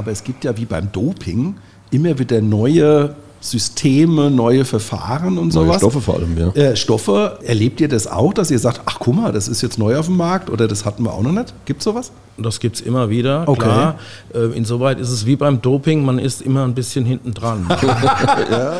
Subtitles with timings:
[0.00, 1.56] aber es gibt ja wie beim Doping
[1.90, 5.66] immer wieder neue Systeme, neue Verfahren und sowas.
[5.68, 6.48] Neue Stoffe vor allem, ja.
[6.54, 9.78] Äh, Stoffe, erlebt ihr das auch, dass ihr sagt, ach guck mal, das ist jetzt
[9.78, 11.52] neu auf dem Markt oder das hatten wir auch noch nicht?
[11.66, 12.12] Gibt es sowas?
[12.38, 13.60] Das gibt es immer wieder, okay.
[13.60, 13.98] klar.
[14.34, 17.66] Äh, insoweit ist es wie beim Doping, man ist immer ein bisschen hinten dran.
[18.50, 18.76] ja.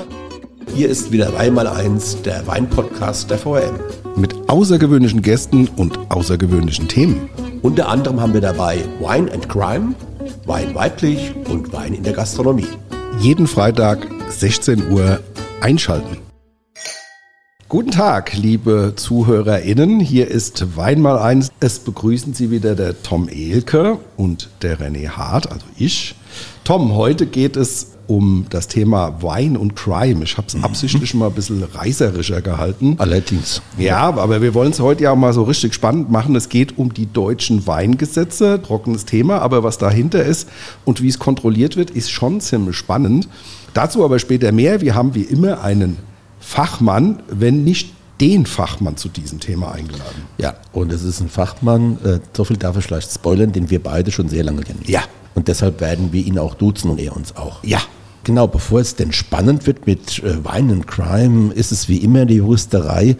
[0.74, 3.78] Hier ist wieder einmal eins, der Weinpodcast der VRM.
[4.16, 7.28] Mit außergewöhnlichen Gästen und außergewöhnlichen Themen.
[7.60, 9.94] Unter anderem haben wir dabei Wine and Crime,
[10.46, 12.66] Wein weiblich und Wein in der Gastronomie.
[13.18, 15.20] Jeden Freitag 16 Uhr
[15.60, 16.18] einschalten.
[17.68, 20.00] Guten Tag, liebe ZuhörerInnen.
[20.00, 21.52] Hier ist Wein mal eins.
[21.60, 26.16] Es begrüßen Sie wieder der Tom Ehlke und der René Hart, also ich.
[26.64, 30.24] Tom, heute geht es um das Thema Wine und Crime.
[30.24, 30.64] Ich habe es mhm.
[30.64, 32.96] absichtlich mal ein bisschen reißerischer gehalten.
[32.98, 33.62] Allerdings.
[33.78, 36.34] Ja, aber wir wollen es heute ja auch mal so richtig spannend machen.
[36.34, 40.48] Es geht um die deutschen Weingesetze, trockenes Thema, aber was dahinter ist
[40.84, 43.28] und wie es kontrolliert wird, ist schon ziemlich spannend.
[43.74, 44.80] Dazu aber später mehr.
[44.80, 45.96] Wir haben wie immer einen
[46.40, 50.24] Fachmann, wenn nicht den Fachmann zu diesem Thema eingeladen.
[50.36, 53.80] Ja, und es ist ein Fachmann, äh, so viel darf ich vielleicht spoilern, den wir
[53.80, 54.82] beide schon sehr lange kennen.
[54.86, 55.04] Ja.
[55.36, 57.62] Und deshalb werden wir ihn auch duzen und er uns auch.
[57.62, 57.80] Ja.
[58.22, 62.26] Genau, bevor es denn spannend wird mit äh, Wine and Crime, ist es wie immer
[62.26, 63.16] die Juristerei.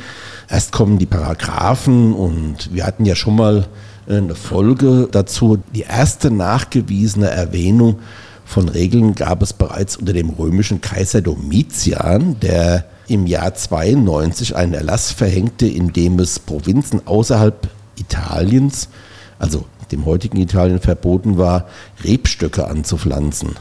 [0.48, 3.66] Erst kommen die Paragraphen und wir hatten ja schon mal
[4.06, 5.58] äh, eine Folge dazu.
[5.74, 8.00] Die erste nachgewiesene Erwähnung
[8.44, 14.74] von Regeln gab es bereits unter dem römischen Kaiser Domitian, der im Jahr 92 einen
[14.74, 18.88] Erlass verhängte, in dem es Provinzen außerhalb Italiens,
[19.38, 21.66] also dem heutigen Italien, verboten war,
[22.04, 23.56] Rebstöcke anzupflanzen.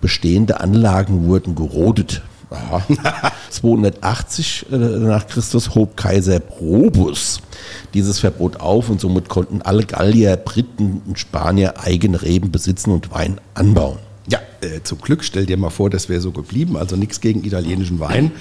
[0.00, 2.22] Bestehende Anlagen wurden gerodet.
[2.50, 2.82] Aha.
[3.50, 7.40] 280 äh, nach Christus hob Kaiser Probus
[7.94, 13.10] dieses Verbot auf und somit konnten alle Gallier, Briten und Spanier eigene Reben besitzen und
[13.10, 13.98] Wein anbauen.
[14.30, 16.76] Ja, äh, zum Glück, stell dir mal vor, das wäre so geblieben.
[16.76, 18.32] Also nichts gegen italienischen Wein.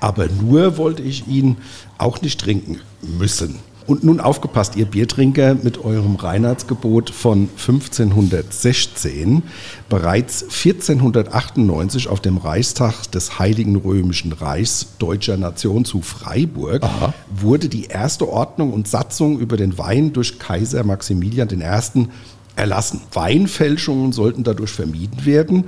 [0.00, 1.56] Aber nur wollte ich ihn
[1.98, 3.58] auch nicht trinken müssen.
[3.86, 9.42] Und nun aufgepasst, ihr Biertrinker, mit eurem Reinheitsgebot von 1516,
[9.88, 17.12] bereits 1498 auf dem Reichstag des Heiligen Römischen Reichs deutscher Nation zu Freiburg, Aha.
[17.28, 22.06] wurde die erste Ordnung und Satzung über den Wein durch Kaiser Maximilian I.
[22.54, 23.00] erlassen.
[23.12, 25.64] Weinfälschungen sollten dadurch vermieden werden.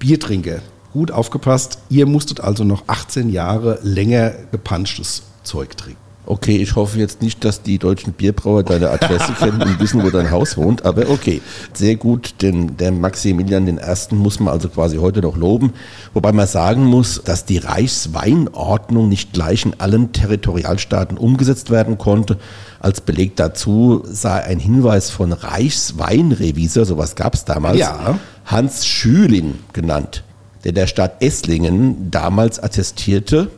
[0.00, 0.62] Biertrinker,
[0.92, 6.01] gut aufgepasst, ihr musstet also noch 18 Jahre länger gepanschtes Zeug trinken.
[6.24, 10.10] Okay, ich hoffe jetzt nicht, dass die deutschen Bierbrauer deine Adresse kennen und wissen, wo
[10.10, 14.14] dein Haus wohnt, aber okay, sehr gut, denn der Maximilian I.
[14.14, 15.72] muss man also quasi heute noch loben,
[16.14, 22.38] wobei man sagen muss, dass die Reichsweinordnung nicht gleich in allen Territorialstaaten umgesetzt werden konnte.
[22.78, 28.18] Als Beleg dazu sei ein Hinweis von Reichsweinrevisor, sowas gab es damals, ja.
[28.44, 30.22] Hans Schüling genannt,
[30.62, 33.50] der der Stadt Esslingen damals attestierte,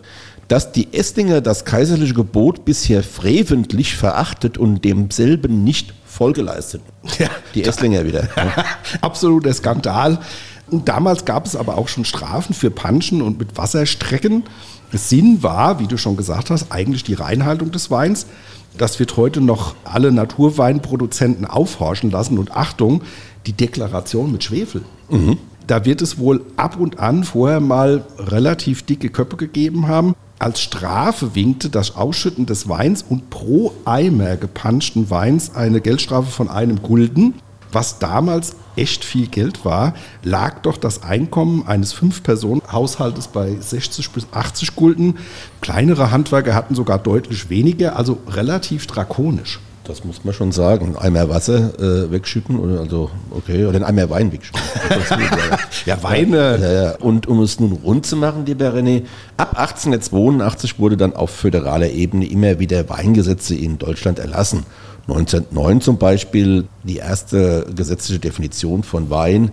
[0.49, 6.87] dass die Esslinger das kaiserliche Gebot bisher freventlich verachtet und demselben nicht Folge leisteten.
[7.19, 8.29] Ja, die Esslinger wieder.
[9.01, 10.19] Absoluter Skandal.
[10.71, 14.45] Und damals gab es aber auch schon Strafen für Panschen und mit Wasserstrecken.
[14.93, 18.27] Sinn war, wie du schon gesagt hast, eigentlich die Reinhaltung des Weins.
[18.79, 22.39] Das wird heute noch alle Naturweinproduzenten aufhorchen lassen.
[22.39, 23.03] Und Achtung,
[23.47, 24.83] die Deklaration mit Schwefel.
[25.11, 25.39] Mhm.
[25.67, 30.15] Da wird es wohl ab und an vorher mal relativ dicke Köpfe gegeben haben.
[30.39, 36.49] Als Strafe winkte das Ausschütten des Weins und pro Eimer gepanschten Weins eine Geldstrafe von
[36.49, 37.35] einem Gulden.
[37.71, 44.27] Was damals echt viel Geld war, lag doch das Einkommen eines Fünf-Personen-Haushaltes bei 60 bis
[44.33, 45.19] 80 Gulden.
[45.61, 49.61] Kleinere Handwerker hatten sogar deutlich weniger, also relativ drakonisch.
[49.85, 50.97] Das muss man schon sagen.
[50.97, 54.63] Ein Eimer Wasser äh, wegschütten oder also okay oder ein Eimer Wein wegschütten.
[55.87, 56.33] ja, Wein.
[56.33, 59.03] Ja, ja, Und um es nun rund zu machen, lieber René,
[59.37, 64.65] ab 1882 wurde dann auf föderaler Ebene immer wieder Weingesetze in Deutschland erlassen.
[65.07, 69.51] 1909 zum Beispiel die erste gesetzliche Definition von Wein.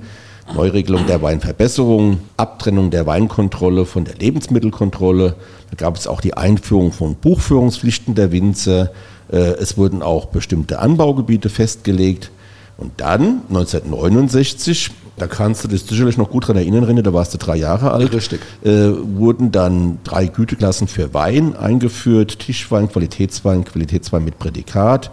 [0.54, 5.36] Neuregelung der Weinverbesserung, Abtrennung der Weinkontrolle von der Lebensmittelkontrolle.
[5.70, 8.92] Da gab es auch die Einführung von Buchführungspflichten der Winzer,
[9.38, 12.32] es wurden auch bestimmte Anbaugebiete festgelegt.
[12.78, 17.34] Und dann, 1969, da kannst du dich sicherlich noch gut dran erinnern, René, da warst
[17.34, 18.12] du drei Jahre alt.
[18.12, 18.42] Richtig.
[18.64, 25.12] Äh, wurden dann drei Güteklassen für Wein eingeführt: Tischwein, Qualitätswein, Qualitätswein mit Prädikat.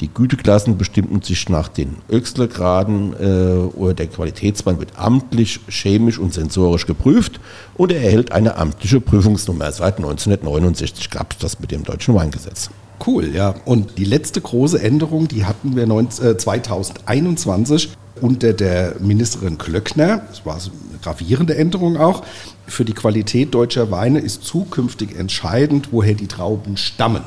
[0.00, 6.32] Die Güteklassen bestimmten sich nach den Öxlergraden äh, oder der Qualitätswein wird amtlich, chemisch und
[6.32, 7.38] sensorisch geprüft
[7.74, 9.72] und er erhält eine amtliche Prüfungsnummer.
[9.72, 12.70] Seit 1969 gab es das mit dem deutschen Weingesetz.
[13.06, 13.54] Cool, ja.
[13.64, 17.90] Und die letzte große Änderung, die hatten wir 2021.
[18.20, 22.22] unter der Ministerin Klöckner, das war eine gravierende Änderung auch,
[22.66, 27.22] für die Qualität deutscher Weine ist zukünftig entscheidend, woher die Trauben stammen.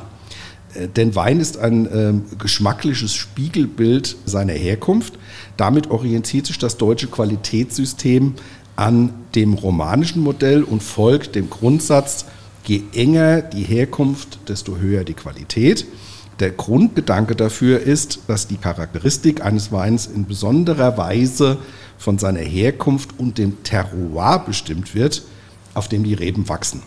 [0.74, 5.14] Äh, denn Wein ist ein äh, geschmackliches Spiegelbild seiner Herkunft.
[5.58, 8.36] Damit orientiert sich das deutsche Qualitätssystem
[8.76, 12.26] an dem romanischen Modell und folgt dem Grundsatz,
[12.66, 15.86] je enger die Herkunft, desto höher die Qualität.
[16.40, 21.58] Der Grundgedanke dafür ist, dass die Charakteristik eines Weins in besonderer Weise
[21.98, 25.24] von seiner Herkunft und dem Terroir bestimmt wird,
[25.74, 26.82] auf dem die Reben wachsen.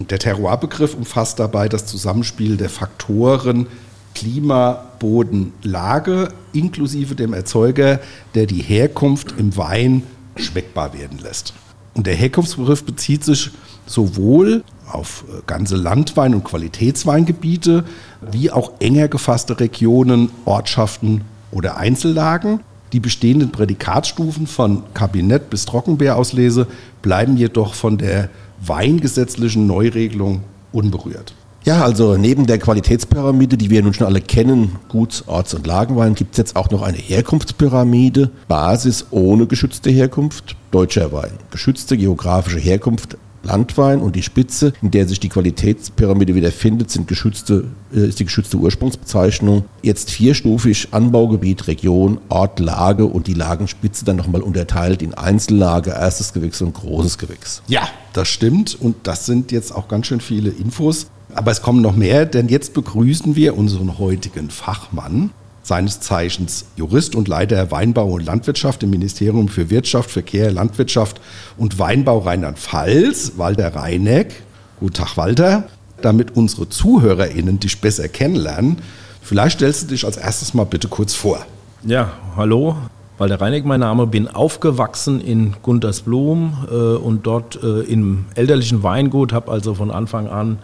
[0.00, 3.66] Der Terroir-Begriff umfasst dabei das Zusammenspiel der Faktoren
[4.14, 8.00] Klima, Boden, Lage inklusive dem Erzeuger,
[8.34, 10.02] der die Herkunft im Wein
[10.36, 11.52] schmeckbar werden lässt.
[11.94, 13.50] Und der Herkunftsbegriff bezieht sich
[13.86, 17.84] sowohl auf äh, ganze Landwein- und Qualitätsweingebiete
[18.30, 22.60] wie auch enger gefasste Regionen, Ortschaften oder Einzellagen.
[22.92, 26.66] Die bestehenden Prädikatsstufen von Kabinett bis Trockenbeerauslese
[27.02, 28.30] bleiben jedoch von der
[28.60, 30.42] weingesetzlichen Neuregelung
[30.72, 31.34] unberührt.
[31.64, 36.14] Ja, also neben der Qualitätspyramide, die wir nun schon alle kennen, Guts-, Orts- und Lagenwein,
[36.14, 41.32] gibt es jetzt auch noch eine Herkunftspyramide, Basis ohne geschützte Herkunft, deutscher Wein.
[41.50, 47.64] Geschützte geografische Herkunft, Landwein und die Spitze, in der sich die Qualitätspyramide wiederfindet, sind geschützte,
[47.94, 49.64] äh, ist die geschützte Ursprungsbezeichnung.
[49.82, 56.32] Jetzt vierstufig Anbaugebiet, Region, Ort, Lage und die Lagenspitze dann nochmal unterteilt in Einzellage, erstes
[56.32, 57.62] Gewächs und großes Gewächs.
[57.68, 61.06] Ja, das stimmt und das sind jetzt auch ganz schön viele Infos.
[61.34, 65.30] Aber es kommen noch mehr, denn jetzt begrüßen wir unseren heutigen Fachmann,
[65.62, 71.20] seines Zeichens Jurist und Leiter Weinbau und Landwirtschaft im Ministerium für Wirtschaft, Verkehr, Landwirtschaft
[71.56, 74.42] und Weinbau Rheinland-Pfalz, Walter Reineck.
[74.80, 75.64] Guten Tag, Walter.
[76.00, 78.78] Damit unsere ZuhörerInnen dich besser kennenlernen,
[79.20, 81.44] vielleicht stellst du dich als erstes mal bitte kurz vor.
[81.84, 82.76] Ja, hallo.
[83.18, 89.32] Walter Reineck, mein Name, bin aufgewachsen in Guntersblum äh, und dort äh, im elterlichen Weingut,
[89.32, 90.58] habe also von Anfang an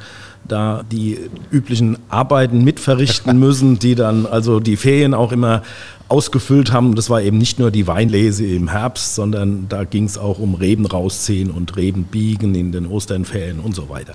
[0.46, 1.19] da die
[1.50, 5.62] üblichen Arbeiten mitverrichten müssen, die dann also die Ferien auch immer
[6.08, 6.94] ausgefüllt haben.
[6.94, 10.55] Das war eben nicht nur die Weinlese im Herbst, sondern da ging es auch um
[10.55, 14.14] Reben rausziehen und Reben biegen in den Osternferien und so weiter.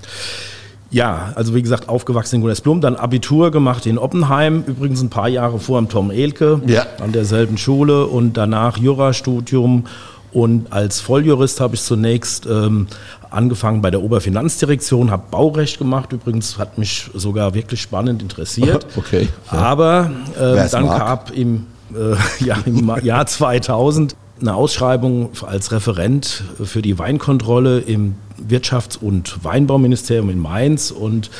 [0.92, 5.28] Ja, also wie gesagt, aufgewachsen in Gunnersblum, dann Abitur gemacht in Oppenheim, übrigens ein paar
[5.28, 6.84] Jahre vor dem Tom Elke, ja.
[7.00, 9.84] an derselben Schule und danach Jurastudium
[10.32, 12.86] und als Volljurist habe ich zunächst ähm,
[13.30, 16.12] angefangen bei der Oberfinanzdirektion, habe Baurecht gemacht.
[16.12, 18.86] Übrigens hat mich sogar wirklich spannend interessiert.
[18.96, 19.28] Okay.
[19.50, 19.58] Ja.
[19.58, 20.98] Aber äh, dann mag.
[20.98, 28.16] gab im, äh, ja, im Jahr 2000 eine Ausschreibung als Referent für die Weinkontrolle im
[28.46, 31.30] Wirtschafts- und Weinbauministerium in Mainz und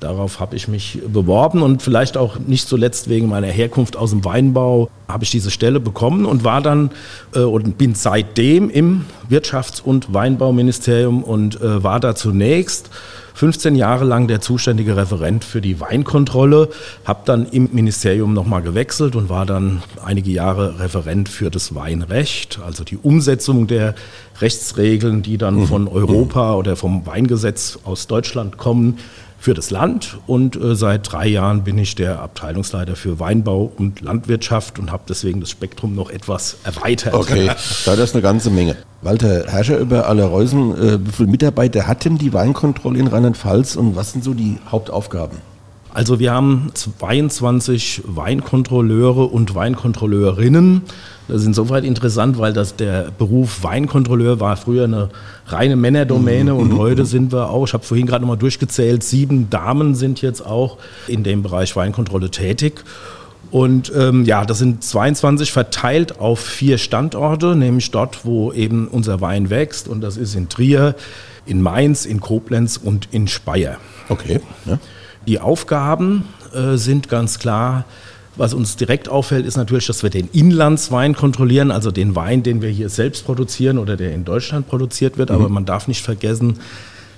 [0.00, 4.24] Darauf habe ich mich beworben und vielleicht auch nicht zuletzt wegen meiner Herkunft aus dem
[4.24, 6.90] Weinbau habe ich diese Stelle bekommen und war dann
[7.34, 12.90] äh, und bin seitdem im Wirtschafts- und Weinbauministerium und äh, war da zunächst
[13.34, 16.68] 15 Jahre lang der zuständige Referent für die Weinkontrolle,
[17.06, 22.60] habe dann im Ministerium nochmal gewechselt und war dann einige Jahre Referent für das Weinrecht,
[22.64, 23.94] also die Umsetzung der
[24.40, 25.66] Rechtsregeln, die dann mhm.
[25.66, 28.98] von Europa oder vom Weingesetz aus Deutschland kommen,
[29.40, 34.02] für das Land und äh, seit drei Jahren bin ich der Abteilungsleiter für Weinbau und
[34.02, 37.14] Landwirtschaft und habe deswegen das Spektrum noch etwas erweitert.
[37.14, 37.50] Okay,
[37.86, 38.76] da ist eine ganze Menge.
[39.00, 43.76] Walter Herrscher über alle Reusen, äh, wie viele Mitarbeiter hat denn die Weinkontrolle in Rheinland-Pfalz
[43.76, 45.38] und was sind so die Hauptaufgaben?
[45.92, 50.82] Also wir haben 22 Weinkontrolleure und Weinkontrolleurinnen.
[51.26, 55.10] Das ist insoweit interessant, weil das der Beruf Weinkontrolleur war früher eine
[55.46, 56.78] reine Männerdomäne und mhm.
[56.78, 60.78] heute sind wir auch, ich habe vorhin gerade nochmal durchgezählt, sieben Damen sind jetzt auch
[61.08, 62.84] in dem Bereich Weinkontrolle tätig.
[63.50, 69.20] Und ähm, ja, das sind 22 verteilt auf vier Standorte, nämlich dort, wo eben unser
[69.20, 69.88] Wein wächst.
[69.88, 70.94] Und das ist in Trier,
[71.46, 73.78] in Mainz, in Koblenz und in Speyer.
[74.08, 74.40] Okay.
[74.66, 74.78] Ja.
[75.26, 76.24] Die Aufgaben
[76.54, 77.84] äh, sind ganz klar.
[78.36, 82.62] Was uns direkt auffällt, ist natürlich, dass wir den Inlandswein kontrollieren, also den Wein, den
[82.62, 85.30] wir hier selbst produzieren oder der in Deutschland produziert wird.
[85.30, 85.34] Mhm.
[85.36, 86.58] Aber man darf nicht vergessen,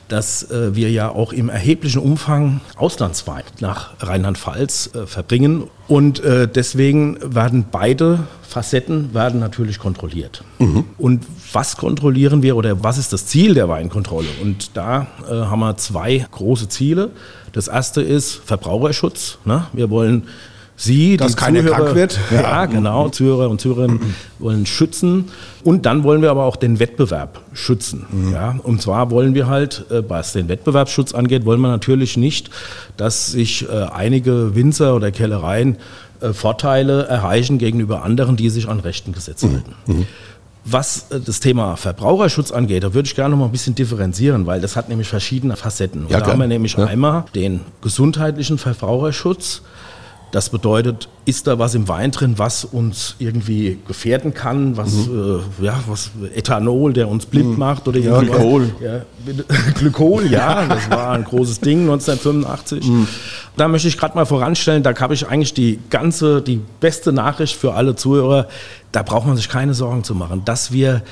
[0.09, 5.65] dass äh, wir ja auch im erheblichen Umfang Auslandswein nach Rheinland-Pfalz äh, verbringen.
[5.89, 10.45] Und äh, deswegen werden beide Facetten werden natürlich kontrolliert.
[10.59, 10.85] Mhm.
[10.99, 14.29] Und was kontrollieren wir oder was ist das Ziel der Weinkontrolle?
[14.43, 17.11] Und da äh, haben wir zwei große Ziele.
[17.53, 19.39] Das erste ist Verbraucherschutz.
[19.45, 19.67] Ne?
[19.73, 20.27] Wir wollen
[20.75, 22.19] Sie, dass keiner Zuhörer, krank wird.
[22.31, 23.09] Ja, ja, genau.
[23.09, 24.01] Zuhörer und Zuhörerinnen
[24.39, 25.29] wollen schützen.
[25.63, 28.07] Und dann wollen wir aber auch den Wettbewerb schützen.
[28.11, 28.33] Mhm.
[28.33, 32.51] Ja, und zwar wollen wir halt, äh, was den Wettbewerbsschutz angeht, wollen wir natürlich nicht,
[32.97, 35.77] dass sich äh, einige Winzer oder Kellereien
[36.21, 39.55] äh, Vorteile erreichen gegenüber anderen, die sich an rechten Gesetzen mhm.
[39.55, 39.75] halten.
[39.87, 40.07] Mhm.
[40.65, 44.61] Was das Thema Verbraucherschutz angeht, da würde ich gerne noch mal ein bisschen differenzieren, weil
[44.61, 46.07] das hat nämlich verschiedene Facetten.
[46.09, 46.85] Ja, da haben wir nämlich ja.
[46.85, 49.63] einmal den gesundheitlichen Verbraucherschutz,
[50.33, 55.43] das bedeutet, ist da was im Wein drin, was uns irgendwie gefährden kann, was, mhm.
[55.61, 57.59] äh, ja, was Ethanol, der uns blind mhm.
[57.59, 58.75] macht oder ja, Glykol.
[58.81, 59.03] Ja,
[59.75, 62.89] Glykol, ja, das war ein großes Ding 1985.
[62.89, 63.07] Mhm.
[63.59, 67.55] Da möchte ich gerade mal voranstellen, da habe ich eigentlich die ganze, die beste Nachricht
[67.55, 68.49] für alle Zuhörer.
[68.91, 71.03] Da braucht man sich keine Sorgen zu machen, dass wir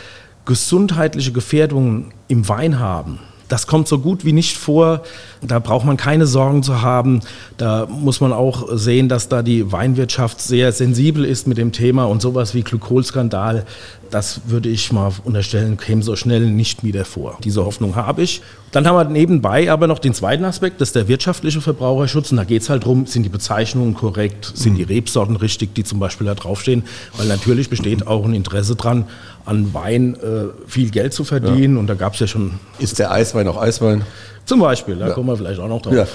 [0.47, 3.19] gesundheitliche Gefährdungen im Wein haben
[3.51, 5.03] das kommt so gut wie nicht vor.
[5.43, 7.21] Da braucht man keine Sorgen zu haben.
[7.57, 12.05] Da muss man auch sehen, dass da die Weinwirtschaft sehr sensibel ist mit dem Thema
[12.05, 13.67] und sowas wie Glykolskandal
[14.11, 17.39] das würde ich mal unterstellen, käme so schnell nicht wieder vor.
[17.43, 18.43] Diese Hoffnung habe ich.
[18.73, 22.31] Dann haben wir nebenbei aber noch den zweiten Aspekt, das ist der wirtschaftliche Verbraucherschutz.
[22.31, 24.91] Und da geht es halt darum, sind die Bezeichnungen korrekt, sind die.
[24.91, 26.83] Rebsorten richtig, die zum Beispiel da draufstehen.
[27.17, 29.07] Weil natürlich besteht auch ein Interesse dran,
[29.45, 31.75] an Wein äh, viel Geld zu verdienen.
[31.75, 31.81] Ja.
[31.81, 32.55] Und da gab es ja schon.
[32.79, 34.05] Ist der Eiswein auch Eiswein?
[34.51, 35.15] Zum Beispiel, da ja.
[35.15, 35.95] kommen wir vielleicht auch noch drauf.
[35.95, 36.07] Ja.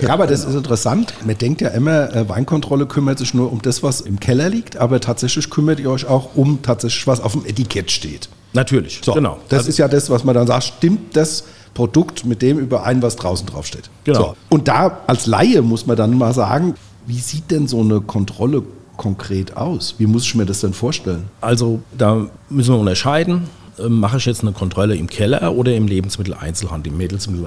[0.00, 0.10] ja.
[0.10, 1.12] aber das ist interessant.
[1.24, 4.76] Man denkt ja immer, äh, Weinkontrolle kümmert sich nur um das, was im Keller liegt,
[4.76, 8.28] aber tatsächlich kümmert ihr euch auch um tatsächlich, was auf dem Etikett steht.
[8.52, 9.38] Natürlich, so, genau.
[9.48, 11.42] Das also, ist ja das, was man dann sagt, stimmt das
[11.74, 13.90] Produkt mit dem überein, was draußen draufsteht.
[14.04, 14.20] Genau.
[14.20, 14.36] So.
[14.50, 16.76] Und da als Laie muss man dann mal sagen,
[17.08, 18.62] wie sieht denn so eine Kontrolle
[18.98, 19.96] konkret aus?
[19.98, 21.24] Wie muss ich mir das denn vorstellen?
[21.40, 23.48] Also da müssen wir unterscheiden.
[23.78, 26.92] Ähm, mache ich jetzt eine Kontrolle im Keller oder im Lebensmitteleinzelhandel.
[26.92, 27.00] Im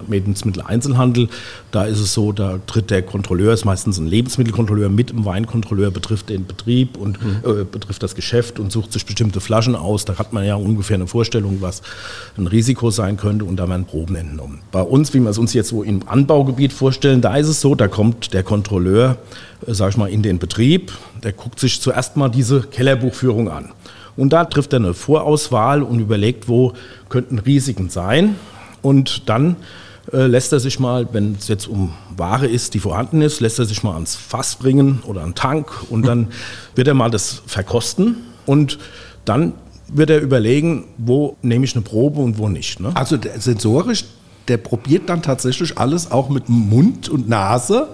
[0.09, 1.29] Lebensmitteleinzelhandel,
[1.71, 5.91] da ist es so, da tritt der Kontrolleur, ist meistens ein Lebensmittelkontrolleur mit dem Weinkontrolleur,
[5.91, 7.37] betrifft den Betrieb und mhm.
[7.43, 10.05] äh, betrifft das Geschäft und sucht sich bestimmte Flaschen aus.
[10.05, 11.81] Da hat man ja ungefähr eine Vorstellung, was
[12.37, 14.61] ein Risiko sein könnte und da werden Proben entnommen.
[14.71, 17.75] Bei uns, wie wir es uns jetzt so im Anbaugebiet vorstellen, da ist es so,
[17.75, 19.17] da kommt der Kontrolleur,
[19.67, 20.91] äh, sag ich mal, in den Betrieb,
[21.23, 23.69] der guckt sich zuerst mal diese Kellerbuchführung an.
[24.15, 26.73] Und da trifft er eine Vorauswahl und überlegt, wo
[27.09, 28.35] könnten Risiken sein.
[28.81, 29.55] Und dann
[30.11, 33.59] äh, lässt er sich mal, wenn es jetzt um Ware ist, die vorhanden ist, lässt
[33.59, 36.27] er sich mal ans Fass bringen oder an Tank und dann
[36.75, 38.79] wird er mal das verkosten und
[39.25, 39.53] dann
[39.87, 42.79] wird er überlegen, wo nehme ich eine Probe und wo nicht.
[42.79, 42.91] Ne?
[42.95, 44.05] Also sensorisch,
[44.47, 47.89] der probiert dann tatsächlich alles auch mit Mund und Nase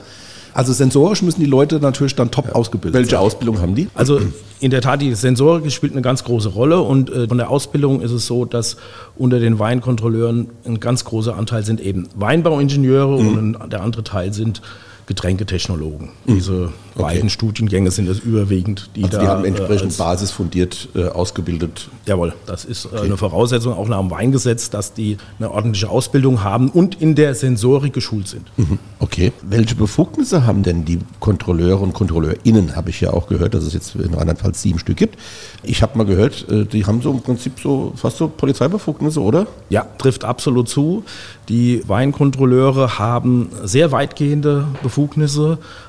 [0.53, 2.51] also sensorisch müssen die Leute natürlich dann top ja.
[2.53, 3.19] ausgebildet Welche sein.
[3.19, 3.87] Ausbildung haben die?
[3.93, 4.19] Also
[4.59, 8.01] in der Tat, die Sensorik spielt eine ganz große Rolle und äh, von der Ausbildung
[8.01, 8.77] ist es so, dass
[9.17, 13.37] unter den Weinkontrolleuren ein ganz großer Anteil sind eben Weinbauingenieure mhm.
[13.37, 14.61] und der andere Teil sind
[15.09, 16.09] Getränketechnologen.
[16.25, 16.35] Mhm.
[16.35, 16.53] Diese
[16.93, 17.01] okay.
[17.01, 19.23] beiden Studiengänge sind es überwiegend, die also da.
[19.23, 21.89] Die haben entsprechend äh, basisfundiert äh, ausgebildet.
[22.05, 23.05] Jawohl, das ist äh, okay.
[23.05, 27.33] eine Voraussetzung auch nach dem Weingesetz, dass die eine ordentliche Ausbildung haben und in der
[27.33, 28.51] Sensorik geschult sind.
[28.57, 28.77] Mhm.
[28.99, 29.33] Okay.
[29.41, 33.73] Welche Befugnisse haben denn die Kontrolleure und KontrolleurInnen, habe ich ja auch gehört, dass es
[33.73, 35.17] jetzt in Rheinland-Pfalz sieben Stück gibt.
[35.63, 39.47] Ich habe mal gehört, äh, die haben so im Prinzip so fast so Polizeibefugnisse, oder?
[39.69, 41.03] Ja, trifft absolut zu.
[41.47, 44.98] Die Weinkontrolleure haben sehr weitgehende Befugnisse.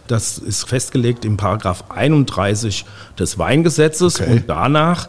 [0.06, 2.84] Das ist festgelegt im Paragraph 31
[3.18, 4.30] des Weingesetzes okay.
[4.30, 5.08] und danach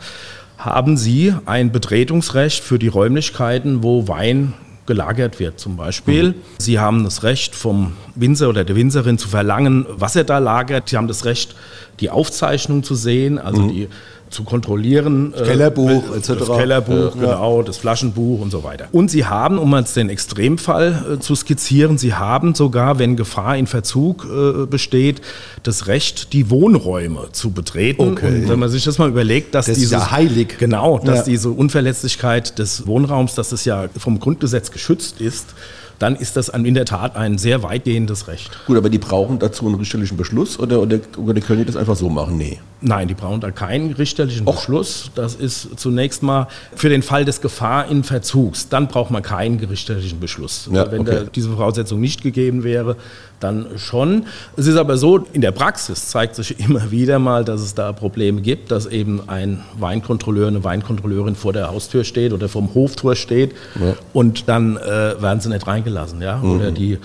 [0.57, 4.53] haben sie ein Betretungsrecht für die Räumlichkeiten, wo Wein
[4.85, 6.29] gelagert wird zum Beispiel.
[6.29, 6.35] Mhm.
[6.57, 10.89] Sie haben das Recht vom Winzer oder der Winzerin zu verlangen, was er da lagert.
[10.89, 11.55] Sie haben das Recht,
[11.99, 13.69] die Aufzeichnung zu sehen, also mhm.
[13.69, 13.87] die
[14.31, 15.33] zu kontrollieren.
[15.37, 16.33] Das Kellerbuch äh, etc.
[16.39, 17.21] Das Kellerbuch, ja.
[17.21, 18.87] genau, das Flaschenbuch und so weiter.
[18.91, 23.57] Und sie haben, um jetzt den Extremfall äh, zu skizzieren, sie haben sogar, wenn Gefahr
[23.57, 25.21] in Verzug äh, besteht,
[25.63, 28.01] das Recht, die Wohnräume zu betreten.
[28.01, 28.27] Okay.
[28.27, 30.57] Und wenn man sich das mal überlegt, dass das dieses, ist ja heilig.
[30.57, 31.23] Genau, dass ja.
[31.25, 35.47] diese Unverletzlichkeit des Wohnraums, dass es ja vom Grundgesetz geschützt ist,
[36.01, 38.65] dann ist das in der Tat ein sehr weitgehendes Recht.
[38.65, 41.95] Gut, aber die brauchen dazu einen richterlichen Beschluss oder, oder, oder können die das einfach
[41.95, 42.37] so machen?
[42.37, 42.57] Nee.
[42.81, 44.55] Nein, die brauchen da keinen richterlichen Och.
[44.55, 45.11] Beschluss.
[45.13, 48.67] Das ist zunächst mal für den Fall des Gefahr in Verzugs.
[48.67, 50.67] Dann braucht man keinen richterlichen Beschluss.
[50.71, 51.11] Ja, Wenn okay.
[51.11, 52.97] der, diese Voraussetzung nicht gegeben wäre,
[53.43, 54.25] dann schon.
[54.55, 57.91] Es ist aber so, in der Praxis zeigt sich immer wieder mal, dass es da
[57.91, 63.15] Probleme gibt, dass eben ein Weinkontrolleur, eine Weinkontrolleurin vor der Haustür steht oder vom Hoftor
[63.15, 63.95] steht ja.
[64.13, 66.21] und dann äh, werden sie nicht reingelassen.
[66.21, 66.37] Ja?
[66.37, 66.55] Mhm.
[66.55, 66.97] Oder die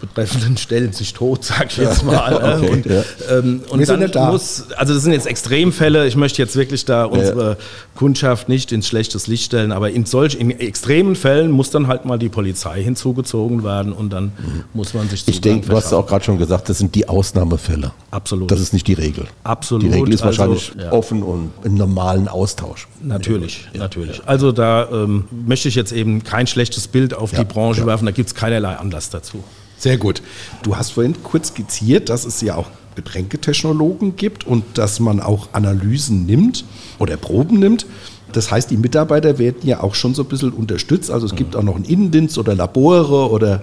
[0.00, 2.16] betreffenden stellen sich tot, sag ich jetzt mal.
[2.36, 2.56] Ne?
[2.56, 3.02] okay, und, ja.
[3.30, 4.30] ähm, und dann da.
[4.30, 6.06] muss, also das sind jetzt Extremfälle.
[6.06, 7.56] Ich möchte jetzt wirklich da unsere ja.
[7.94, 12.04] Kundschaft nicht ins schlechtes Licht stellen, aber in solch in extremen Fällen muss dann halt
[12.04, 14.64] mal die Polizei hinzugezogen werden und dann mhm.
[14.74, 15.26] muss man sich.
[15.28, 17.92] Ich denke, du hast auch gerade schon gesagt, das sind die Ausnahmefälle.
[18.10, 18.50] Absolut.
[18.50, 19.26] Das ist nicht die Regel.
[19.44, 19.84] Absolut.
[19.84, 20.92] Die Regel ist also, wahrscheinlich ja.
[20.92, 22.88] offen und einen normalen Austausch.
[23.02, 24.22] Natürlich, natürlich.
[24.26, 28.04] Also da ähm, möchte ich jetzt eben kein schlechtes Bild auf die Branche werfen.
[28.04, 29.42] Da gibt es keinerlei Anlass dazu.
[29.78, 30.22] Sehr gut.
[30.62, 35.48] Du hast vorhin kurz skizziert, dass es ja auch Getränketechnologen gibt und dass man auch
[35.52, 36.64] Analysen nimmt
[36.98, 37.86] oder Proben nimmt.
[38.32, 41.10] Das heißt, die Mitarbeiter werden ja auch schon so ein bisschen unterstützt.
[41.10, 43.62] Also es gibt auch noch einen Innendienst oder Labore oder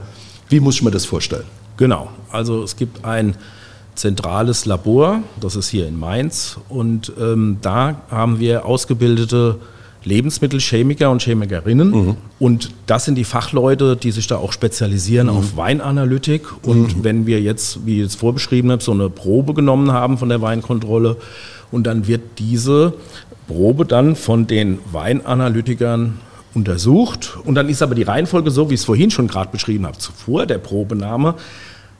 [0.49, 1.45] wie muss ich mir das vorstellen?
[1.77, 2.09] Genau.
[2.31, 3.35] Also es gibt ein
[3.95, 9.59] zentrales Labor, das ist hier in Mainz und ähm, da haben wir ausgebildete
[10.05, 11.89] Lebensmittelchemiker und Chemikerinnen.
[11.89, 12.17] Mhm.
[12.39, 15.37] Und das sind die Fachleute, die sich da auch spezialisieren mhm.
[15.37, 16.43] auf Weinanalytik.
[16.65, 17.03] Und mhm.
[17.03, 20.41] wenn wir jetzt, wie ich es vorbeschrieben habe, so eine Probe genommen haben von der
[20.41, 21.17] Weinkontrolle
[21.71, 22.93] und dann wird diese
[23.47, 26.19] Probe dann von den Weinanalytikern
[26.53, 27.37] untersucht.
[27.43, 29.97] Und dann ist aber die Reihenfolge so, wie ich es vorhin schon gerade beschrieben habe,
[29.97, 31.35] zuvor der Probenahme.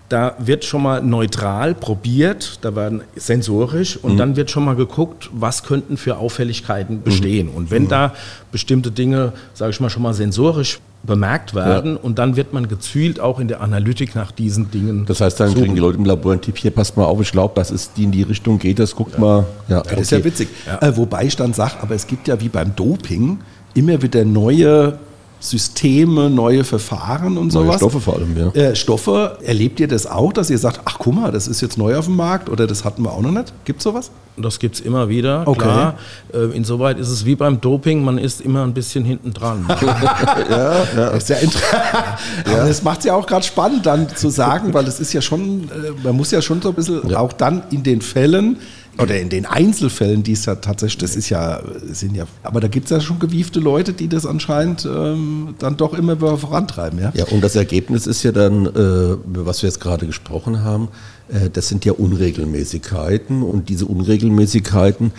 [0.09, 4.17] Da wird schon mal neutral probiert, da werden sensorisch und mhm.
[4.17, 7.47] dann wird schon mal geguckt, was könnten für Auffälligkeiten bestehen.
[7.47, 7.55] Mhm.
[7.55, 7.89] Und wenn mhm.
[7.89, 8.13] da
[8.51, 11.99] bestimmte Dinge, sage ich mal, schon mal sensorisch bemerkt werden ja.
[12.01, 15.05] und dann wird man gezielt auch in der Analytik nach diesen Dingen.
[15.05, 15.61] Das heißt, dann suchen.
[15.61, 17.91] kriegen die Leute im Labor einen Tipp, hier passt mal auf, ich glaube, das ist
[17.97, 19.19] die in die Richtung geht, das guckt ja.
[19.19, 19.45] mal.
[19.67, 20.01] Ja, das okay.
[20.01, 20.47] ist ja witzig.
[20.79, 23.39] Äh, wobei ich dann sage, aber es gibt ja wie beim Doping
[23.73, 24.97] immer wieder neue
[25.43, 27.75] Systeme, neue Verfahren und neue sowas.
[27.75, 28.47] Stoffe vor allem, ja.
[28.53, 31.77] Äh, Stoffe, erlebt ihr das auch, dass ihr sagt, ach guck mal, das ist jetzt
[31.77, 33.51] neu auf dem Markt oder das hatten wir auch noch nicht?
[33.65, 34.09] Gibt es sowas?
[34.37, 35.59] Das gibt es immer wieder, okay.
[35.59, 35.95] klar.
[36.33, 39.65] Äh, insoweit ist es wie beim Doping, man ist immer ein bisschen hinten dran.
[40.49, 41.07] ja, ja.
[41.09, 41.83] ist ja interessant.
[42.45, 42.53] ja.
[42.53, 45.21] Aber das macht es ja auch gerade spannend dann zu sagen, weil es ist ja
[45.21, 47.19] schon, äh, man muss ja schon so ein bisschen ja.
[47.19, 48.59] auch dann in den Fällen,
[48.99, 52.67] oder in den Einzelfällen, die es ja tatsächlich, das ist ja, sind ja, aber da
[52.67, 56.99] gibt es ja schon gewiefte Leute, die das anscheinend ähm, dann doch immer vorantreiben.
[56.99, 57.11] Ja?
[57.15, 60.89] ja, und das Ergebnis ist ja dann, äh, was wir jetzt gerade gesprochen haben,
[61.29, 65.11] äh, das sind ja Unregelmäßigkeiten und diese Unregelmäßigkeiten,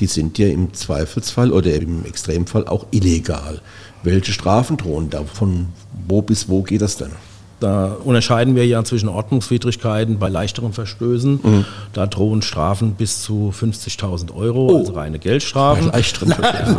[0.00, 3.62] die sind ja im Zweifelsfall oder im Extremfall auch illegal.
[4.02, 5.24] Welche Strafen drohen da?
[5.24, 5.68] Von
[6.06, 7.12] wo bis wo geht das denn?
[7.62, 11.40] Da unterscheiden wir ja zwischen Ordnungswidrigkeiten bei leichteren Verstößen.
[11.42, 11.64] Mhm.
[11.92, 14.78] Da drohen Strafen bis zu 50.000 Euro, oh.
[14.78, 15.90] also reine Geldstrafen.
[15.92, 15.98] Bei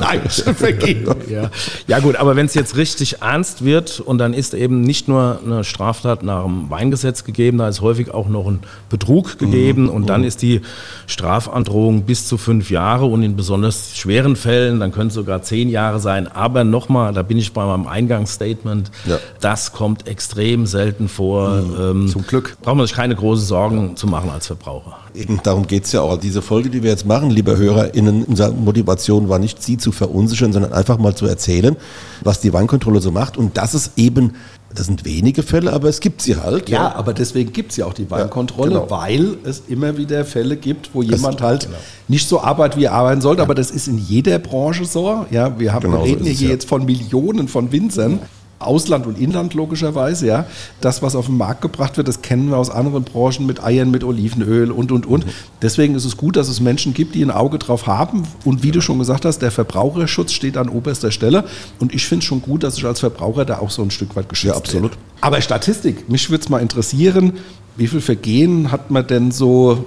[0.02, 1.16] leichteren Verstößen.
[1.30, 1.50] ja.
[1.88, 5.40] ja gut, aber wenn es jetzt richtig ernst wird und dann ist eben nicht nur
[5.46, 9.90] eine Straftat nach dem Weingesetz gegeben, da ist häufig auch noch ein Betrug gegeben mhm.
[9.90, 10.28] und dann mhm.
[10.28, 10.62] ist die
[11.08, 15.70] Strafandrohung bis zu fünf Jahre und in besonders schweren Fällen, dann können es sogar zehn
[15.70, 16.28] Jahre sein.
[16.28, 19.20] Aber nochmal, da bin ich bei meinem Eingangsstatement, ja.
[19.40, 21.62] das kommt extrem selten vor.
[21.62, 21.76] Mhm.
[21.80, 22.58] Ähm, Zum Glück.
[22.62, 24.98] Braucht man sich keine großen Sorgen zu machen als Verbraucher.
[25.16, 26.18] Eben darum geht es ja auch.
[26.18, 30.52] Diese Folge, die wir jetzt machen, liebe HörerInnen, unsere Motivation war nicht, Sie zu verunsichern,
[30.52, 31.78] sondern einfach mal zu erzählen,
[32.22, 33.38] was die Weinkontrolle so macht.
[33.38, 34.34] Und das ist eben
[34.76, 36.70] das sind wenige Fälle, aber es gibt sie halt.
[36.70, 36.96] Ja, ja.
[36.96, 38.92] aber deswegen gibt es ja auch die Weinkontrolle, ja, genau.
[38.92, 41.78] weil es immer wieder Fälle gibt, wo das jemand halt genau.
[42.08, 43.42] nicht so arbeitet, wie er arbeiten sollte.
[43.42, 43.44] Ja.
[43.44, 45.26] Aber das ist in jeder Branche so.
[45.30, 48.20] Ja, wir haben, genau reden so hier jetzt von Millionen von Winzern.
[48.60, 50.46] Ausland und Inland logischerweise, ja.
[50.82, 53.92] Das, was auf den Markt gebracht wird, das kennen wir aus anderen Branchen mit Eiern,
[53.92, 55.26] mit Olivenöl und, und, und.
[55.26, 55.32] Mhm.
[55.62, 58.24] Deswegen ist es gut, dass es Menschen gibt, die ein Auge drauf haben.
[58.46, 61.46] Und wie du schon gesagt hast, der Verbraucherschutz steht an oberster Stelle.
[61.80, 64.16] Und ich finde es schon gut, dass ich als Verbraucher da auch so ein Stück
[64.16, 64.92] weit geschützt Ja, absolut.
[64.92, 65.04] Werde.
[65.22, 67.34] Aber Statistik, mich würde es mal interessieren,
[67.76, 69.86] wie viele Vergehen hat man denn so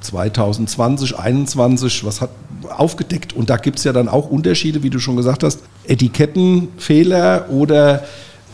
[0.00, 2.30] 2020, 2021, was hat
[2.68, 3.32] aufgedeckt?
[3.32, 8.04] Und da gibt es ja dann auch Unterschiede, wie du schon gesagt hast, Etikettenfehler oder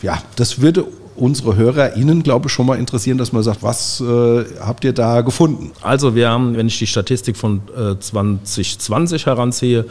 [0.01, 0.85] ja, das würde
[1.15, 5.21] unsere HörerInnen, glaube ich, schon mal interessieren, dass man sagt, was äh, habt ihr da
[5.21, 5.71] gefunden?
[5.81, 9.85] Also wir haben, wenn ich die Statistik von äh, 2020 heranziehe,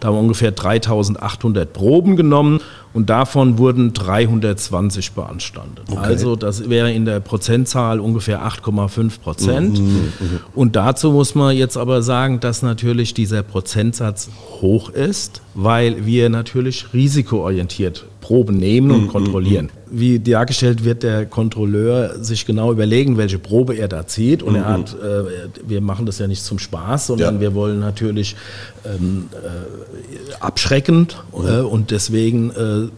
[0.00, 2.60] da haben wir ungefähr 3800 Proben genommen
[2.94, 5.84] und davon wurden 320 beanstandet.
[5.90, 5.98] Okay.
[5.98, 9.78] Also das wäre in der Prozentzahl ungefähr 8,5 Prozent.
[9.80, 14.90] Mhm, mhm, mhm, und dazu muss man jetzt aber sagen, dass natürlich dieser Prozentsatz hoch
[14.90, 19.70] ist, weil wir natürlich risikoorientiert Proben nehmen und mhm, kontrollieren.
[19.90, 24.42] Wie dargestellt wird der Kontrolleur sich genau überlegen, welche Probe er da zieht.
[24.42, 25.24] Und er hat, äh,
[25.66, 27.40] wir machen das ja nicht zum Spaß, sondern ja.
[27.40, 28.36] wir wollen natürlich
[28.84, 32.88] ähm, äh, abschreckend äh, und deswegen äh,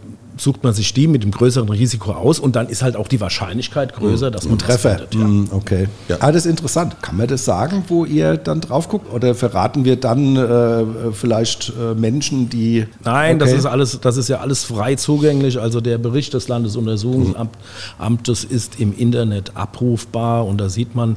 [0.40, 3.20] sucht man sich die mit dem größeren Risiko aus und dann ist halt auch die
[3.20, 4.98] Wahrscheinlichkeit größer, dass man Treffer.
[4.98, 5.20] Findet, ja.
[5.20, 5.88] Mm, okay.
[6.08, 6.16] Ja.
[6.20, 7.02] Ah, das ist interessant.
[7.02, 9.12] Kann man das sagen, wo ihr dann drauf guckt?
[9.12, 12.86] Oder verraten wir dann äh, vielleicht äh, Menschen, die.
[13.04, 13.44] Nein, okay.
[13.44, 15.60] das ist alles, das ist ja alles frei zugänglich.
[15.60, 21.16] Also der Bericht des Landesuntersuchungsamtes ist im Internet abrufbar und da sieht man,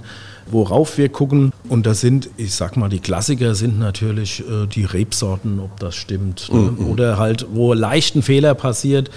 [0.52, 1.52] worauf wir gucken.
[1.70, 5.96] Und das sind, ich sag mal, die Klassiker sind natürlich äh, die Rebsorten, ob das
[5.96, 6.50] stimmt.
[6.52, 6.74] Ne?
[6.78, 6.88] Mhm.
[6.88, 9.10] Oder halt, wo leichten Fehler passiert,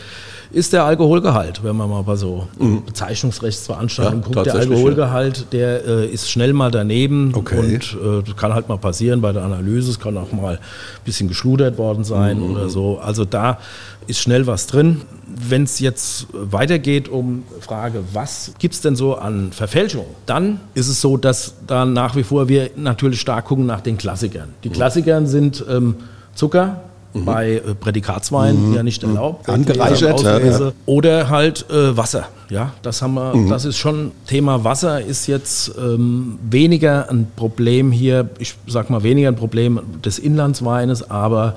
[0.51, 1.63] ist der Alkoholgehalt.
[1.63, 2.85] Wenn man mal bei so mhm.
[2.85, 7.59] Bezeichnungsrechtsveranstaltungen ja, guckt, der Alkoholgehalt, der äh, ist schnell mal daneben okay.
[7.59, 9.91] und äh, das kann halt mal passieren bei der Analyse.
[9.91, 10.61] Es kann auch mal ein
[11.05, 12.53] bisschen geschludert worden sein mhm.
[12.53, 12.99] oder so.
[12.99, 13.59] Also da
[14.07, 15.03] ist schnell was drin.
[15.27, 20.89] Wenn es jetzt weitergeht um Frage, was gibt es denn so an Verfälschung, dann ist
[20.89, 24.51] es so, dass da nach wie vor wir natürlich stark gucken nach den Klassikern.
[24.65, 25.97] Die Klassikern sind ähm,
[26.35, 27.25] Zucker, mhm.
[27.25, 28.75] bei äh, Prädikatswein mhm.
[28.75, 29.49] ja nicht erlaubt.
[29.49, 30.23] Angereichert.
[30.23, 30.73] Ja.
[30.87, 32.29] Oder halt äh, Wasser.
[32.49, 33.49] Ja, das haben wir, mhm.
[33.49, 39.03] das ist schon Thema Wasser ist jetzt ähm, weniger ein Problem hier, ich sag mal
[39.03, 41.57] weniger ein Problem des Inlandsweines, aber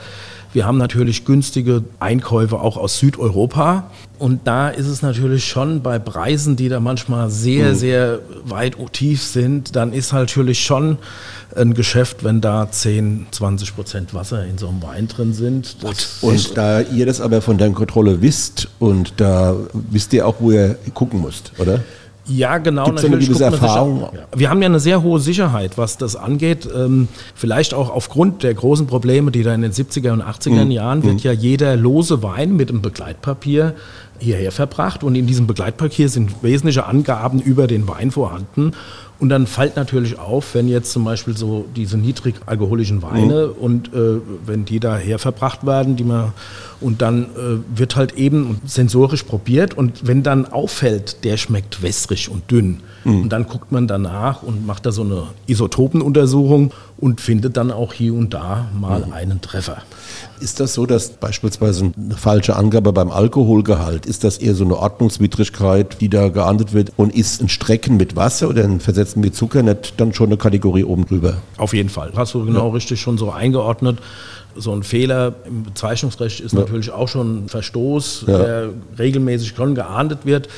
[0.51, 3.91] wir haben natürlich günstige Einkäufe auch aus Südeuropa.
[4.17, 7.75] Und da ist es natürlich schon bei Preisen, die da manchmal sehr, mhm.
[7.75, 10.97] sehr weit tief sind, dann ist natürlich schon
[11.55, 15.77] ein Geschäft, wenn da 10, 20 Prozent Wasser in so einem Wein drin sind.
[16.21, 20.51] und da ihr das aber von der Kontrolle wisst und da wisst ihr auch, wo
[20.51, 21.79] ihr gucken müsst, oder?
[22.29, 22.85] Ja, genau.
[22.85, 24.09] Gibt's natürlich eine gewisse Erfahrung.
[24.35, 26.67] Wir haben ja eine sehr hohe Sicherheit, was das angeht.
[26.73, 30.71] Ähm, vielleicht auch aufgrund der großen Probleme, die da in den 70er und 80er mhm.
[30.71, 31.19] Jahren wird mhm.
[31.19, 33.75] ja jeder lose Wein mit einem Begleitpapier
[34.19, 38.73] hierher verbracht und in diesem Begleitpapier sind wesentliche Angaben über den Wein vorhanden.
[39.19, 43.61] Und dann fällt natürlich auf, wenn jetzt zum Beispiel so diese niedrig alkoholischen Weine mhm.
[43.61, 46.31] und äh, wenn die daher verbracht werden, die man
[46.79, 52.29] und dann äh, wird halt eben sensorisch probiert und wenn dann auffällt, der schmeckt wässrig
[52.29, 53.23] und dünn mhm.
[53.23, 57.93] und dann guckt man danach und macht da so eine Isotopenuntersuchung und findet dann auch
[57.93, 59.13] hier und da mal mhm.
[59.13, 59.77] einen Treffer.
[60.39, 64.77] Ist das so, dass beispielsweise eine falsche Angabe beim Alkoholgehalt, ist das eher so eine
[64.77, 66.91] Ordnungswidrigkeit, die da geahndet wird?
[66.97, 70.37] Und ist ein Strecken mit Wasser oder ein Versetzen mit Zucker nicht dann schon eine
[70.37, 71.37] Kategorie oben drüber?
[71.57, 72.11] Auf jeden Fall.
[72.15, 72.73] Hast du genau ja.
[72.73, 73.99] richtig schon so eingeordnet.
[74.55, 76.59] So ein Fehler im Bezeichnungsrecht ist ja.
[76.59, 78.37] natürlich auch schon ein Verstoß, ja.
[78.37, 80.49] der regelmäßig schon geahndet wird.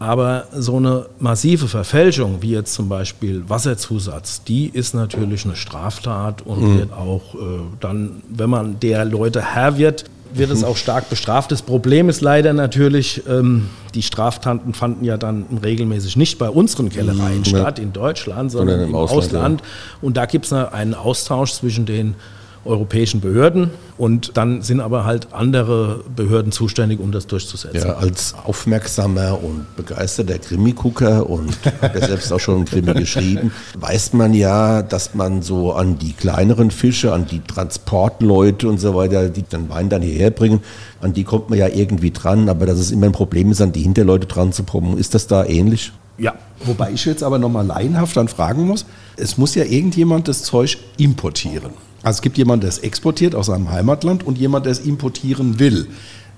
[0.00, 6.40] Aber so eine massive Verfälschung, wie jetzt zum Beispiel Wasserzusatz, die ist natürlich eine Straftat
[6.40, 6.78] und mhm.
[6.78, 7.38] wird auch äh,
[7.80, 11.52] dann, wenn man der Leute Herr wird, wird es auch stark bestraft.
[11.52, 16.88] Das Problem ist leider natürlich, ähm, die Straftaten fanden ja dann regelmäßig nicht bei unseren
[16.88, 17.44] Kellereien mhm.
[17.44, 19.24] statt in Deutschland, sondern im, Ausland.
[19.24, 19.60] Ausland.
[19.60, 19.66] Ja.
[20.00, 22.14] Und da gibt es einen Austausch zwischen den
[22.64, 27.88] europäischen Behörden und dann sind aber halt andere Behörden zuständig, um das durchzusetzen.
[27.88, 33.52] Ja, als aufmerksamer und begeisterter Krimi-Gucker und habe ja selbst auch schon einen Krimi geschrieben,
[33.78, 38.94] weiß man ja, dass man so an die kleineren Fische, an die Transportleute und so
[38.94, 40.60] weiter, die den Wein dann hierher bringen,
[41.00, 43.72] an die kommt man ja irgendwie dran, aber dass es immer ein Problem ist, an
[43.72, 44.98] die Hinterleute dran zu kommen.
[44.98, 45.92] Ist das da ähnlich?
[46.18, 48.84] Ja, wobei ich jetzt aber nochmal laienhaft dann fragen muss,
[49.16, 51.70] es muss ja irgendjemand das Zeug importieren.
[52.02, 55.58] Also es gibt jemanden, der es exportiert aus seinem Heimatland und jemand, der es importieren
[55.58, 55.86] will.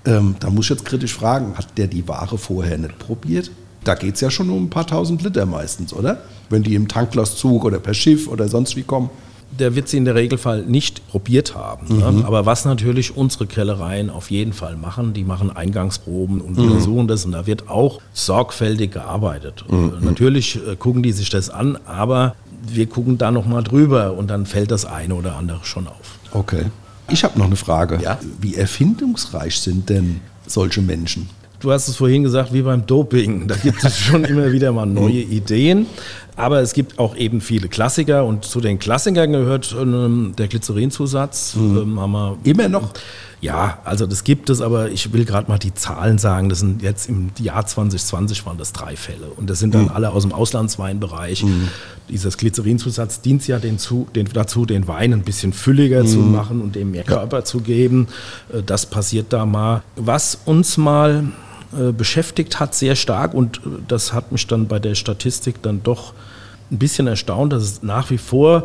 [0.05, 3.51] Ähm, da muss ich jetzt kritisch fragen, hat der die Ware vorher nicht probiert?
[3.83, 6.21] Da geht es ja schon um ein paar tausend Liter meistens, oder?
[6.49, 9.09] Wenn die im Tanklastzug oder per Schiff oder sonst wie kommen.
[9.59, 11.99] Der wird sie in der Regelfall nicht probiert haben.
[11.99, 12.11] Ne?
[12.11, 12.25] Mhm.
[12.25, 16.71] Aber was natürlich unsere Kellereien auf jeden Fall machen, die machen Eingangsproben und mhm.
[16.71, 19.63] untersuchen das und da wird auch sorgfältig gearbeitet.
[19.69, 19.93] Mhm.
[20.01, 24.45] Natürlich äh, gucken die sich das an, aber wir gucken da nochmal drüber und dann
[24.45, 26.19] fällt das eine oder andere schon auf.
[26.31, 26.65] Okay.
[27.09, 27.99] Ich habe noch eine Frage.
[28.01, 28.19] Ja?
[28.39, 31.29] Wie erfindungsreich sind denn solche Menschen?
[31.59, 33.47] Du hast es vorhin gesagt, wie beim Doping.
[33.47, 35.85] Da gibt es schon immer wieder mal neue Ideen.
[36.35, 41.55] Aber es gibt auch eben viele Klassiker und zu den Klassikern gehört ähm, der Glycerinzusatz.
[41.55, 41.77] Mhm.
[41.77, 42.93] Ähm, haben wir immer noch?
[43.43, 46.47] Ja, also das gibt es, aber ich will gerade mal die Zahlen sagen.
[46.47, 49.27] Das sind jetzt im Jahr 2020 waren das drei Fälle.
[49.35, 49.89] Und das sind dann mhm.
[49.89, 51.43] alle aus dem Auslandsweinbereich.
[51.43, 51.67] Mhm.
[52.07, 56.31] Dieses Glycerinzusatz dient ja den zu, den, dazu, den Wein ein bisschen fülliger zu mhm.
[56.31, 57.43] machen und dem mehr Körper ja.
[57.43, 58.07] zu geben.
[58.53, 59.83] Äh, das passiert da mal.
[59.97, 61.25] Was uns mal
[61.77, 65.83] äh, beschäftigt hat, sehr stark, und äh, das hat mich dann bei der Statistik dann
[65.83, 66.13] doch
[66.71, 68.63] ein bisschen erstaunt, dass es nach wie vor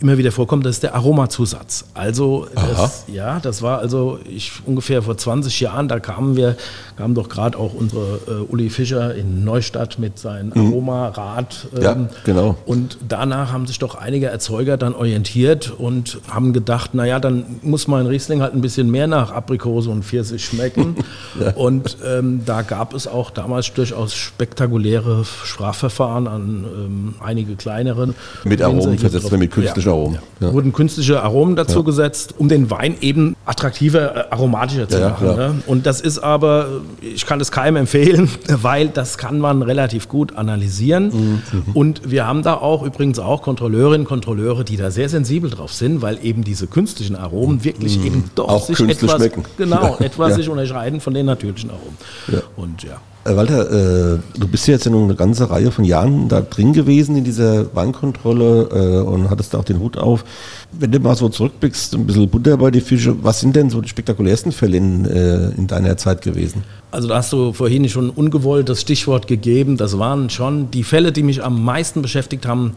[0.00, 1.84] immer wieder vorkommt, das ist der Aromazusatz.
[1.94, 6.56] Also das, ja, das war also ich ungefähr vor 20 Jahren, da kamen wir,
[6.96, 10.68] kamen doch gerade auch unsere äh, Uli Fischer in Neustadt mit seinem mhm.
[10.68, 11.68] Aromarad.
[11.76, 12.56] Ähm, ja, genau.
[12.64, 17.86] Und danach haben sich doch einige Erzeuger dann orientiert und haben gedacht, naja, dann muss
[17.86, 20.96] mein Riesling halt ein bisschen mehr nach Aprikose und Pfirsich schmecken.
[21.40, 21.52] ja.
[21.54, 28.14] Und ähm, da gab es auch damals durchaus spektakuläre Sprachverfahren an ähm, einige kleineren.
[28.44, 29.89] Mit Aromen versetzt, mit künstlichen ja.
[29.90, 30.18] Aromen.
[30.40, 30.52] Ja.
[30.52, 35.26] Wurden künstliche Aromen dazu gesetzt, um den Wein eben attraktiver, äh, aromatischer zu machen.
[35.26, 35.62] Ne?
[35.66, 40.36] Und das ist aber, ich kann es keinem empfehlen, weil das kann man relativ gut
[40.36, 41.42] analysieren.
[41.52, 41.62] Mhm.
[41.74, 45.72] Und wir haben da auch übrigens auch Kontrolleurinnen und Kontrolleure, die da sehr sensibel drauf
[45.72, 48.06] sind, weil eben diese künstlichen Aromen wirklich mhm.
[48.06, 49.44] eben doch auch sich etwas, schmecken.
[49.58, 52.44] genau, etwas sich unterscheiden von den natürlichen Aromen.
[52.56, 53.00] Und ja.
[53.30, 57.16] Äh, Walter, äh, du bist jetzt noch eine ganze Reihe von Jahren da drin gewesen
[57.16, 60.24] in dieser Weinkontrolle äh, und hattest da auch den Hut auf.
[60.72, 63.80] Wenn du mal so zurückblickst, ein bisschen Butter bei die Fische, was sind denn so
[63.80, 66.64] die spektakulärsten Fälle in, äh, in deiner Zeit gewesen?
[66.90, 69.76] Also da hast du vorhin schon ungewollt das Stichwort gegeben.
[69.76, 72.72] Das waren schon die Fälle, die mich am meisten beschäftigt haben.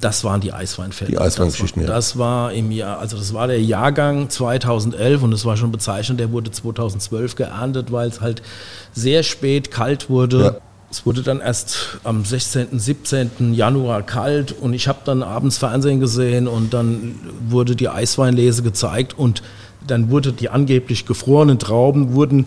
[0.00, 1.10] Das waren die Eisweinfälle.
[1.10, 1.88] Die Eisweingeschichten, ja.
[1.88, 6.20] Das war im Jahr, also das war der Jahrgang 2011 und das war schon bezeichnend.
[6.20, 8.42] Der wurde 2012 geerntet, weil es halt
[8.92, 10.42] sehr spät kalt wurde.
[10.42, 10.56] Ja.
[10.90, 13.52] Es wurde dann erst am 16., 17.
[13.52, 17.16] Januar kalt und ich habe dann abends Fernsehen gesehen und dann
[17.48, 19.42] wurde die Eisweinlese gezeigt und
[19.86, 22.46] dann wurde die angeblich gefrorenen Trauben wurden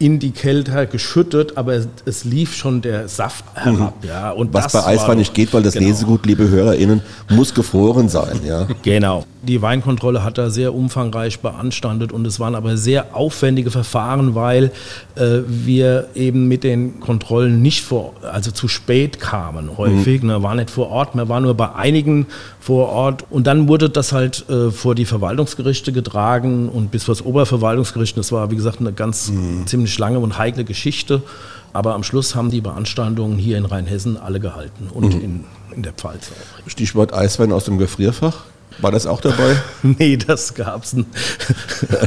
[0.00, 4.02] in die Kälte geschüttet, aber es, es lief schon der Saft herab.
[4.02, 4.08] Mhm.
[4.08, 5.88] Ja, und Was bei Eiswein nicht geht, weil das genau.
[5.88, 8.40] Lesegut, liebe HörerInnen, muss gefroren sein.
[8.44, 8.66] Ja.
[8.82, 9.24] Genau.
[9.42, 14.70] Die Weinkontrolle hat da sehr umfangreich beanstandet und es waren aber sehr aufwendige Verfahren, weil
[15.16, 20.22] äh, wir eben mit den Kontrollen nicht vor, also zu spät kamen häufig.
[20.22, 20.28] Mhm.
[20.28, 22.26] Ne, war nicht vor Ort, man war nur bei einigen
[22.58, 27.14] vor Ort und dann wurde das halt äh, vor die Verwaltungsgerichte getragen und bis vor
[27.14, 28.16] das Oberverwaltungsgericht.
[28.16, 29.66] Das war, wie gesagt, eine ganz mhm.
[29.66, 31.22] ziemlich lange und heikle Geschichte.
[31.72, 35.20] Aber am Schluss haben die Beanstandungen hier in Rheinhessen alle gehalten und mhm.
[35.20, 35.44] in,
[35.76, 36.68] in der Pfalz auch.
[36.68, 38.44] Stichwort Eiswein aus dem Gefrierfach.
[38.80, 39.56] War das auch dabei?
[39.82, 41.08] nee, das gab's nicht.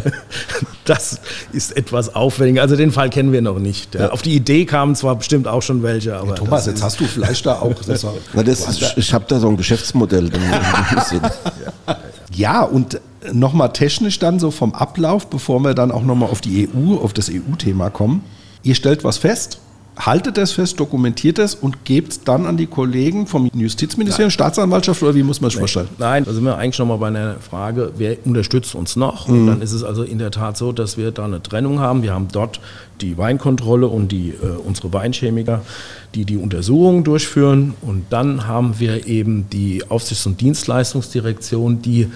[0.85, 1.19] das
[1.51, 2.61] ist etwas aufwendiger.
[2.61, 3.95] Also den Fall kennen wir noch nicht.
[3.95, 4.09] Ja.
[4.09, 6.29] Auf die Idee kamen zwar bestimmt auch schon welche, aber.
[6.29, 7.73] Ja, Thomas, jetzt hast du vielleicht da auch.
[7.85, 10.31] Das Na, das ist, ich habe da so ein Geschäftsmodell.
[10.31, 11.97] ja.
[12.35, 12.99] Ja, und
[13.31, 17.13] nochmal technisch dann so vom Ablauf, bevor wir dann auch nochmal auf die EU, auf
[17.13, 18.23] das EU-Thema kommen.
[18.63, 19.59] Ihr stellt was fest,
[19.97, 24.31] haltet das fest, dokumentiert es und gebt es dann an die Kollegen vom Justizministerium, Nein.
[24.31, 25.89] Staatsanwaltschaft oder wie muss man es vorstellen?
[25.97, 29.27] Nein, da sind wir eigentlich nochmal bei einer Frage, wer unterstützt uns noch?
[29.27, 29.33] Mhm.
[29.33, 32.01] Und dann ist es also in der Tat so, dass wir da eine Trennung haben.
[32.01, 32.59] Wir haben dort
[33.01, 35.61] die Weinkontrolle und die, äh, unsere Weinchemiker,
[36.15, 37.73] die die Untersuchungen durchführen.
[37.81, 42.07] Und dann haben wir eben die Aufsichts- und Dienstleistungsdirektion, die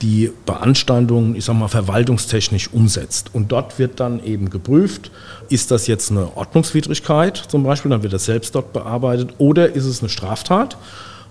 [0.00, 3.30] die Beanstandungen, ich sag mal, verwaltungstechnisch umsetzt.
[3.32, 5.10] Und dort wird dann eben geprüft,
[5.52, 9.84] ist das jetzt eine Ordnungswidrigkeit zum Beispiel, dann wird das selbst dort bearbeitet, oder ist
[9.84, 10.76] es eine Straftat?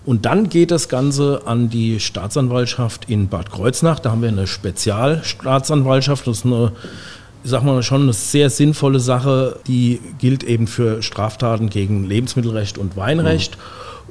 [0.05, 3.99] Und dann geht das Ganze an die Staatsanwaltschaft in Bad Kreuznach.
[3.99, 6.71] Da haben wir eine Spezialstaatsanwaltschaft, das ist eine
[7.43, 12.77] ich sag mal, schon eine sehr sinnvolle Sache, die gilt eben für Straftaten gegen Lebensmittelrecht
[12.77, 13.57] und Weinrecht.
[13.57, 13.61] Mhm.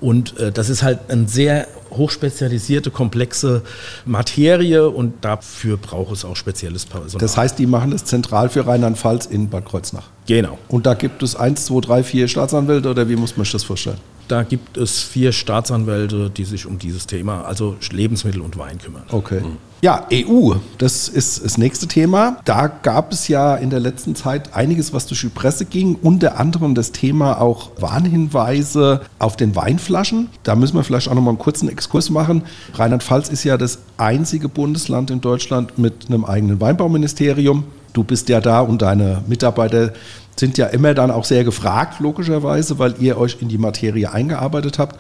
[0.01, 3.63] Und äh, das ist halt eine sehr hochspezialisierte, komplexe
[4.05, 7.21] Materie und dafür braucht es auch spezielles Personal.
[7.21, 10.09] Das heißt, die machen das zentral für Rheinland-Pfalz in Bad Kreuznach?
[10.27, 10.59] Genau.
[10.69, 13.65] Und da gibt es eins, zwei, drei, vier Staatsanwälte oder wie muss man sich das
[13.65, 13.99] vorstellen?
[14.29, 19.03] Da gibt es vier Staatsanwälte, die sich um dieses Thema, also Lebensmittel und Wein kümmern.
[19.11, 19.41] Okay.
[19.41, 19.57] Mhm.
[19.83, 22.37] Ja, EU, das ist das nächste Thema.
[22.45, 26.39] Da gab es ja in der letzten Zeit einiges, was durch die Presse ging, unter
[26.39, 30.29] anderem das Thema auch Warnhinweise auf den Weinflaschen.
[30.43, 32.43] Da müssen wir vielleicht auch noch mal einen kurzen Exkurs machen.
[32.75, 37.65] Rheinland-Pfalz ist ja das einzige Bundesland in Deutschland mit einem eigenen Weinbauministerium.
[37.95, 39.95] Du bist ja da und deine Mitarbeiter
[40.37, 44.79] sind ja immer dann auch sehr gefragt, logischerweise, weil ihr euch in die Materie eingearbeitet
[44.79, 44.99] habt.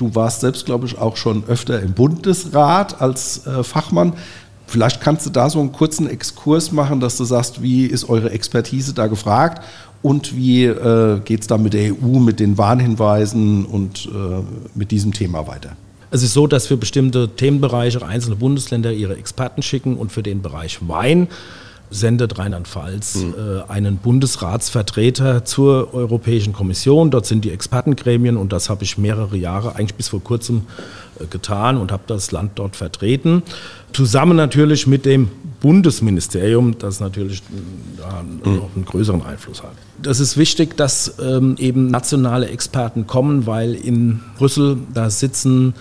[0.00, 4.14] Du warst selbst, glaube ich, auch schon öfter im Bundesrat als äh, Fachmann.
[4.66, 8.30] Vielleicht kannst du da so einen kurzen Exkurs machen, dass du sagst, wie ist eure
[8.30, 9.62] Expertise da gefragt
[10.00, 14.42] und wie äh, geht es da mit der EU, mit den Warnhinweisen und äh,
[14.74, 15.72] mit diesem Thema weiter?
[16.10, 20.40] Es ist so, dass für bestimmte Themenbereiche einzelne Bundesländer ihre Experten schicken und für den
[20.40, 21.28] Bereich Wein
[21.90, 23.34] sendet Rheinland-Pfalz mhm.
[23.34, 27.10] äh, einen Bundesratsvertreter zur Europäischen Kommission.
[27.10, 30.62] Dort sind die Expertengremien und das habe ich mehrere Jahre, eigentlich bis vor kurzem,
[31.18, 33.42] äh, getan und habe das Land dort vertreten.
[33.92, 35.28] Zusammen natürlich mit dem
[35.60, 37.42] Bundesministerium, das natürlich
[37.96, 38.56] da mhm.
[38.56, 39.72] noch einen größeren Einfluss hat.
[40.00, 45.74] Das ist wichtig, dass ähm, eben nationale Experten kommen, weil in Brüssel da sitzen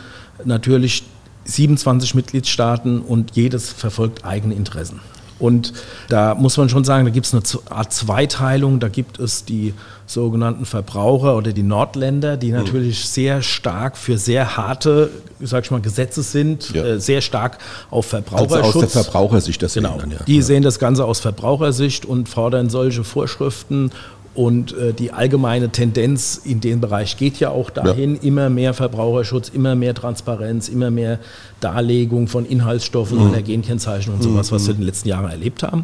[0.43, 1.03] natürlich
[1.45, 4.99] 27 Mitgliedstaaten und jedes verfolgt eigene Interessen.
[5.39, 5.73] Und
[6.09, 8.79] da muss man schon sagen, da gibt es eine Art Zweiteilung.
[8.79, 9.73] Da gibt es die
[10.05, 12.57] sogenannten Verbraucher oder die Nordländer, die mhm.
[12.57, 16.83] natürlich sehr stark für sehr harte, sag ich mal, Gesetze sind, ja.
[16.83, 17.59] äh, sehr stark
[17.91, 18.75] auf Verbraucherschutz.
[18.75, 19.97] Also aus der Verbrauchersicht das genau.
[19.99, 20.17] Dann, ja.
[20.25, 20.41] Die ja.
[20.41, 23.91] sehen das Ganze aus Verbrauchersicht und fordern solche Vorschriften
[24.39, 28.21] und äh, die allgemeine Tendenz in dem Bereich geht ja auch dahin, ja.
[28.21, 31.19] immer mehr Verbraucherschutz, immer mehr Transparenz, immer mehr
[31.59, 33.27] Darlegung von Inhaltsstoffen, mhm.
[33.27, 35.83] Allergenkennzeichnung und sowas, was wir in den letzten Jahren erlebt haben.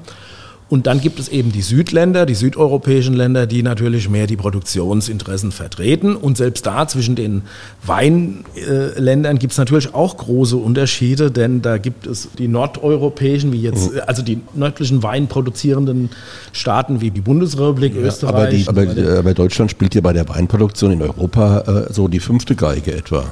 [0.67, 5.51] Und dann gibt es eben die Südländer, die südeuropäischen Länder, die natürlich mehr die Produktionsinteressen
[5.51, 6.15] vertreten.
[6.15, 7.43] Und selbst da zwischen den
[7.85, 13.93] Weinländern gibt es natürlich auch große Unterschiede, denn da gibt es die nordeuropäischen, wie jetzt,
[13.93, 14.01] mhm.
[14.07, 16.09] also die nördlichen weinproduzierenden
[16.51, 18.67] Staaten wie die Bundesrepublik, ja, Österreich.
[18.67, 22.19] Aber, die, aber, aber, Deutschland spielt ja bei der Weinproduktion in Europa äh, so die
[22.19, 23.31] fünfte Geige etwa.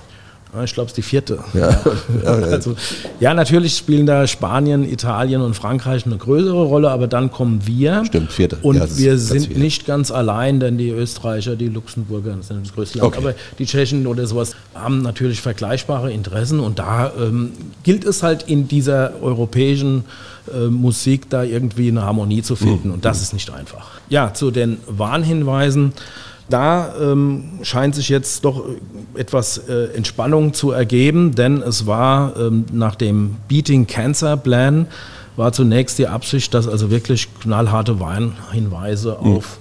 [0.64, 1.40] Ich glaube, es ist die vierte.
[1.54, 1.82] Ja.
[2.26, 2.76] also,
[3.20, 8.04] ja, natürlich spielen da Spanien, Italien und Frankreich eine größere Rolle, aber dann kommen wir.
[8.06, 8.58] Stimmt, vierte.
[8.62, 9.60] Und ja, wir sind vierte.
[9.60, 13.18] nicht ganz allein, denn die Österreicher, die Luxemburger, das sind das größte Land, okay.
[13.20, 17.52] aber die Tschechen oder sowas haben natürlich vergleichbare Interessen und da ähm,
[17.84, 20.06] gilt es halt in dieser europäischen
[20.52, 22.96] äh, Musik da irgendwie eine Harmonie zu finden mhm.
[22.96, 23.92] und das ist nicht einfach.
[24.10, 25.94] Ja, zu den Warnhinweisen.
[26.50, 28.66] Da ähm, scheint sich jetzt doch
[29.16, 34.88] etwas äh, Entspannung zu ergeben, denn es war ähm, nach dem Beating Cancer Plan
[35.36, 39.38] war zunächst die Absicht, dass also wirklich knallharte Weinhinweise mhm.
[39.38, 39.58] auf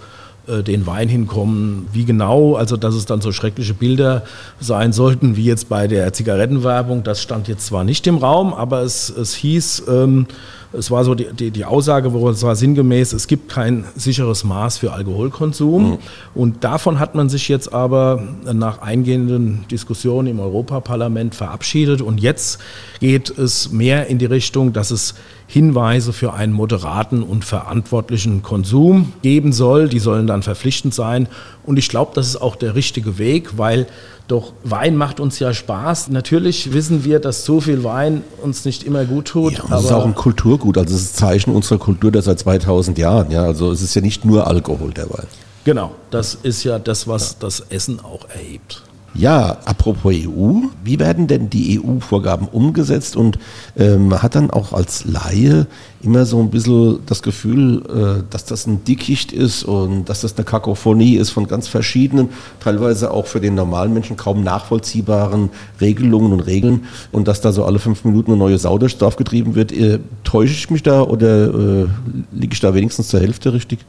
[0.48, 1.86] äh, den Wein hinkommen.
[1.92, 4.24] Wie genau, also dass es dann so schreckliche Bilder
[4.60, 8.82] sein sollten, wie jetzt bei der Zigarettenwerbung, das stand jetzt zwar nicht im Raum, aber
[8.82, 10.26] es, es hieß, ähm,
[10.72, 14.44] es war so die, die, die Aussage, wo es war sinngemäß, es gibt kein sicheres
[14.44, 15.92] Maß für Alkoholkonsum.
[15.92, 15.98] Mhm.
[16.34, 22.00] Und davon hat man sich jetzt aber nach eingehenden Diskussionen im Europaparlament verabschiedet.
[22.00, 22.60] Und jetzt
[23.00, 25.14] geht es mehr in die Richtung, dass es
[25.46, 29.88] Hinweise für einen moderaten und verantwortlichen Konsum geben soll.
[29.88, 31.28] Die sollen dann verpflichtend sein.
[31.64, 33.86] Und ich glaube, das ist auch der richtige Weg, weil
[34.32, 36.08] doch Wein macht uns ja Spaß.
[36.08, 39.58] Natürlich wissen wir, dass so viel Wein uns nicht immer gut tut.
[39.58, 40.78] Ja, es ist auch ein Kulturgut.
[40.78, 43.30] Also es ist ein Zeichen unserer Kultur der seit 2000 Jahren.
[43.30, 45.26] Ja, also es ist ja nicht nur Alkohol der Wein.
[45.64, 48.82] Genau, das ist ja das, was das Essen auch erhebt.
[49.14, 53.14] Ja, apropos EU, wie werden denn die EU-Vorgaben umgesetzt?
[53.14, 53.38] Und
[53.78, 55.66] ähm, man hat dann auch als Laie
[56.02, 60.36] immer so ein bisschen das Gefühl, äh, dass das ein Dickicht ist und dass das
[60.36, 66.32] eine Kakophonie ist von ganz verschiedenen, teilweise auch für den normalen Menschen kaum nachvollziehbaren Regelungen
[66.32, 69.54] und Regeln und dass da so alle fünf Minuten eine neue Sau durchs Dorf getrieben
[69.54, 69.72] wird.
[69.72, 71.86] Äh, täusche ich mich da oder äh,
[72.32, 73.80] liege ich da wenigstens zur Hälfte richtig?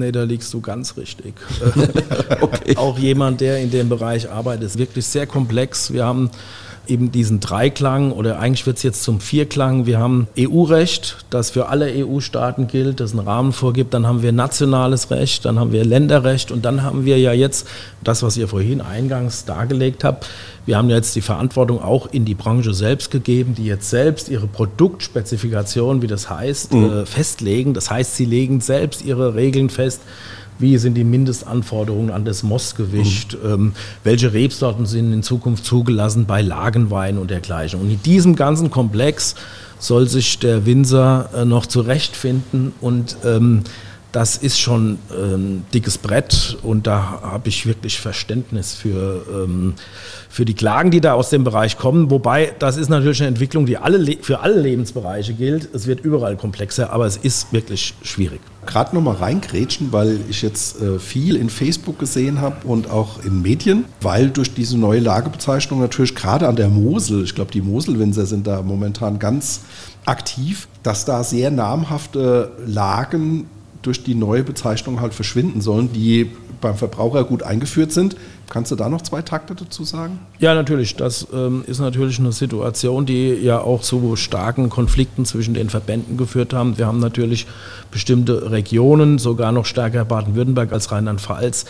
[0.00, 1.34] Nee, da liegst du ganz richtig.
[2.40, 2.74] okay.
[2.76, 5.92] Auch jemand, der in dem Bereich arbeitet, ist wirklich sehr komplex.
[5.92, 6.30] Wir haben
[6.90, 9.86] eben diesen Dreiklang oder eigentlich wird es jetzt zum Vierklang.
[9.86, 13.94] Wir haben EU-Recht, das für alle EU-Staaten gilt, das einen Rahmen vorgibt.
[13.94, 17.66] Dann haben wir nationales Recht, dann haben wir Länderrecht und dann haben wir ja jetzt
[18.02, 20.26] das, was ihr vorhin eingangs dargelegt habt.
[20.66, 24.46] Wir haben jetzt die Verantwortung auch in die Branche selbst gegeben, die jetzt selbst ihre
[24.46, 26.84] Produktspezifikation, wie das heißt, mhm.
[26.84, 27.74] äh, festlegen.
[27.74, 30.02] Das heißt, sie legen selbst ihre Regeln fest
[30.60, 33.50] wie sind die Mindestanforderungen an das Mostgewicht, mhm.
[33.50, 33.72] ähm,
[34.04, 37.80] welche Rebsorten sind in Zukunft zugelassen bei Lagenwein und dergleichen.
[37.80, 39.34] Und in diesem ganzen Komplex
[39.78, 43.62] soll sich der Winzer äh, noch zurechtfinden und ähm,
[44.12, 49.74] das ist schon ein ähm, dickes Brett und da habe ich wirklich Verständnis für, ähm,
[50.28, 52.10] für die Klagen, die da aus dem Bereich kommen.
[52.10, 55.72] Wobei, das ist natürlich eine Entwicklung, die alle, für alle Lebensbereiche gilt.
[55.74, 58.40] Es wird überall komplexer, aber es ist wirklich schwierig.
[58.66, 63.42] Gerade nochmal reingrätschen, weil ich jetzt äh, viel in Facebook gesehen habe und auch in
[63.42, 68.26] Medien, weil durch diese neue Lagebezeichnung natürlich gerade an der Mosel, ich glaube, die Moselwinzer
[68.26, 69.60] sind da momentan ganz
[70.04, 73.46] aktiv, dass da sehr namhafte Lagen
[73.82, 78.16] durch die neue Bezeichnung halt verschwinden sollen, die beim Verbraucher gut eingeführt sind.
[78.50, 80.18] Kannst du da noch zwei Takte dazu sagen?
[80.40, 80.96] Ja, natürlich.
[80.96, 86.16] Das ähm, ist natürlich eine Situation, die ja auch zu starken Konflikten zwischen den Verbänden
[86.16, 86.76] geführt haben.
[86.76, 87.46] Wir haben natürlich
[87.92, 91.64] bestimmte Regionen, sogar noch stärker Baden-Württemberg als Rheinland-Pfalz,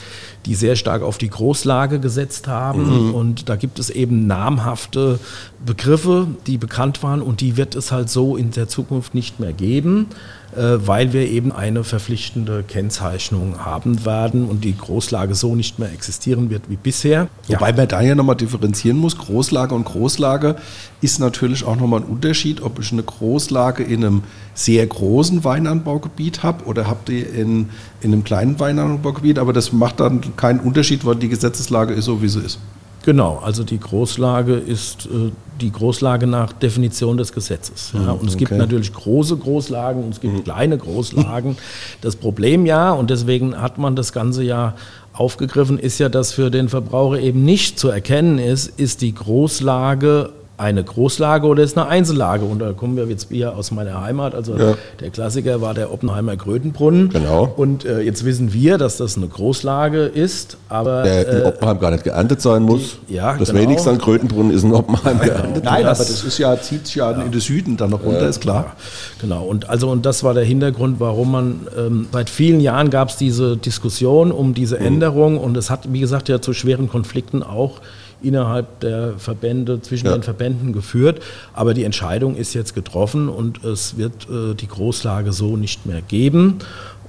[0.46, 3.08] die sehr stark auf die Großlage gesetzt haben.
[3.08, 3.14] Mhm.
[3.14, 5.20] Und da gibt es eben namhafte
[5.64, 9.52] Begriffe, die bekannt waren und die wird es halt so in der Zukunft nicht mehr
[9.52, 10.06] geben.
[10.56, 15.92] Äh, weil wir eben eine verpflichtende Kennzeichnung haben werden und die Großlage so nicht mehr
[15.92, 17.28] existieren wird wie bisher.
[17.46, 17.76] Wobei ja.
[17.76, 20.56] man da ja nochmal differenzieren muss, Großlage und Großlage
[21.02, 24.22] ist natürlich auch nochmal ein Unterschied, ob ich eine Großlage in einem
[24.54, 27.68] sehr großen Weinanbaugebiet habe oder habt ihr in,
[28.00, 32.22] in einem kleinen Weinanbaugebiet, aber das macht dann keinen Unterschied, weil die Gesetzeslage ist so,
[32.22, 32.58] wie sie ist.
[33.04, 37.92] Genau, also die Großlage ist äh, die Großlage nach Definition des Gesetzes.
[37.94, 38.12] Ja.
[38.12, 40.44] Und es gibt natürlich große Großlagen und es gibt mhm.
[40.44, 41.56] kleine Großlagen.
[42.02, 44.74] Das Problem ja, und deswegen hat man das Ganze ja
[45.12, 50.30] aufgegriffen, ist ja, dass für den Verbraucher eben nicht zu erkennen ist, ist die Großlage
[50.60, 52.44] eine Großlage oder ist eine Einzellage.
[52.44, 54.34] Und da kommen wir jetzt wieder aus meiner Heimat.
[54.34, 54.74] Also ja.
[55.00, 57.08] der Klassiker war der Oppenheimer Krötenbrunnen.
[57.08, 57.50] Genau.
[57.56, 61.02] Und äh, jetzt wissen wir, dass das eine Großlage ist, aber.
[61.02, 62.98] Der in äh, Oppenheim gar nicht geerntet sein muss.
[63.08, 63.62] Die, ja, das genau.
[63.62, 65.36] wenigste an Krötenbrunnen ist in Oppenheim ja, genau.
[65.38, 65.64] geerntet.
[65.64, 68.28] Nein, das, aber das ist ja, zieht sich ja, in den Süden dann noch runter,
[68.28, 68.76] ist klar.
[69.20, 69.44] Genau.
[69.44, 73.16] Und also und das war der Hintergrund, warum man ähm, seit vielen Jahren gab es
[73.16, 74.86] diese Diskussion um diese mhm.
[74.86, 77.80] Änderung und es hat, wie gesagt, ja zu schweren Konflikten auch
[78.22, 80.12] innerhalb der Verbände, zwischen ja.
[80.12, 81.20] den Verbänden geführt.
[81.54, 86.02] Aber die Entscheidung ist jetzt getroffen und es wird äh, die Großlage so nicht mehr
[86.02, 86.58] geben.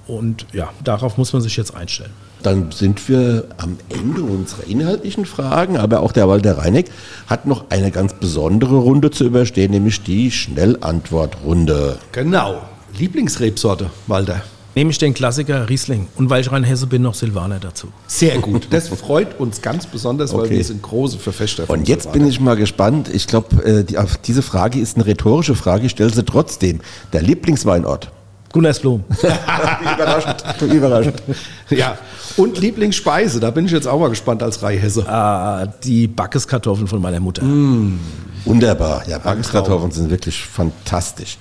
[0.08, 2.12] Und ja, darauf muss man sich jetzt einstellen.
[2.44, 6.88] Dann sind wir am Ende unserer inhaltlichen Fragen, aber auch der Walter Reineck
[7.28, 12.00] hat noch eine ganz besondere Runde zu überstehen, nämlich die Schnellantwortrunde.
[12.12, 12.64] Genau.
[12.98, 14.42] Lieblingsrebsorte, Walter?
[14.74, 17.88] Nehme ich den Klassiker Riesling und weil ich rein Hesse bin, noch Silvaner dazu.
[18.08, 18.68] Sehr gut.
[18.72, 20.58] Das freut uns ganz besonders, weil okay.
[20.58, 22.24] wir sind große Verfechter von Und jetzt Silvaner.
[22.24, 23.10] bin ich mal gespannt.
[23.14, 25.86] Ich glaube, äh, die, diese Frage ist eine rhetorische Frage.
[25.86, 26.80] Ich stelle sie trotzdem.
[27.12, 28.12] Der Lieblingsweinort?
[28.54, 29.04] Gunnersblum.
[29.82, 30.44] überraschend.
[30.62, 31.24] Überraschend.
[31.70, 31.98] Ja.
[32.38, 35.08] Und Lieblingsspeise, da bin ich jetzt auch mal gespannt als Rheinhesse.
[35.08, 37.44] Ah, die Backeskartoffeln von meiner Mutter.
[37.44, 38.00] Mm.
[38.46, 39.04] Wunderbar.
[39.08, 41.38] Ja, Backeskartoffeln sind wirklich fantastisch.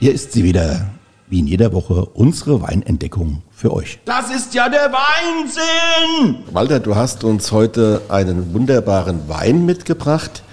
[0.00, 0.86] Hier ist sie wieder,
[1.26, 3.98] wie in jeder Woche, unsere Weinentdeckung für euch.
[4.04, 6.36] Das ist ja der Weinsinn!
[6.52, 10.44] Walter, du hast uns heute einen wunderbaren Wein mitgebracht.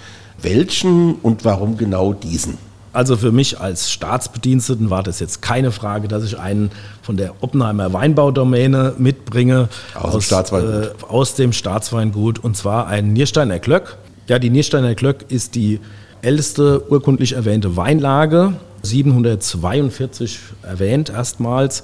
[0.41, 2.57] Welchen und warum genau diesen?
[2.91, 6.71] Also für mich als Staatsbediensteten war das jetzt keine Frage, dass ich einen
[7.03, 9.69] von der Oppenheimer Weinbaudomäne mitbringe.
[9.93, 10.73] Aus, aus dem Staatsweingut.
[10.73, 13.99] Äh, aus dem Staatsweingut und zwar ein Niersteiner Glöck.
[14.27, 15.81] Ja, die Niersteiner Glöck ist die
[16.23, 18.55] älteste urkundlich erwähnte Weinlage
[18.85, 21.83] 742 erwähnt erstmals.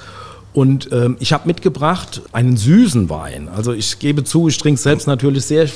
[0.53, 3.47] Und ähm, ich habe mitgebracht einen süßen Wein.
[3.47, 5.67] Also ich gebe zu, ich trinke selbst natürlich sehr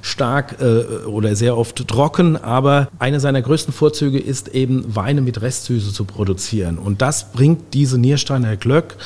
[0.00, 5.42] stark äh, oder sehr oft trocken, aber eine seiner größten Vorzüge ist eben Weine mit
[5.42, 6.78] Restsüße zu produzieren.
[6.78, 8.96] Und das bringt diese Niersteiner Glöck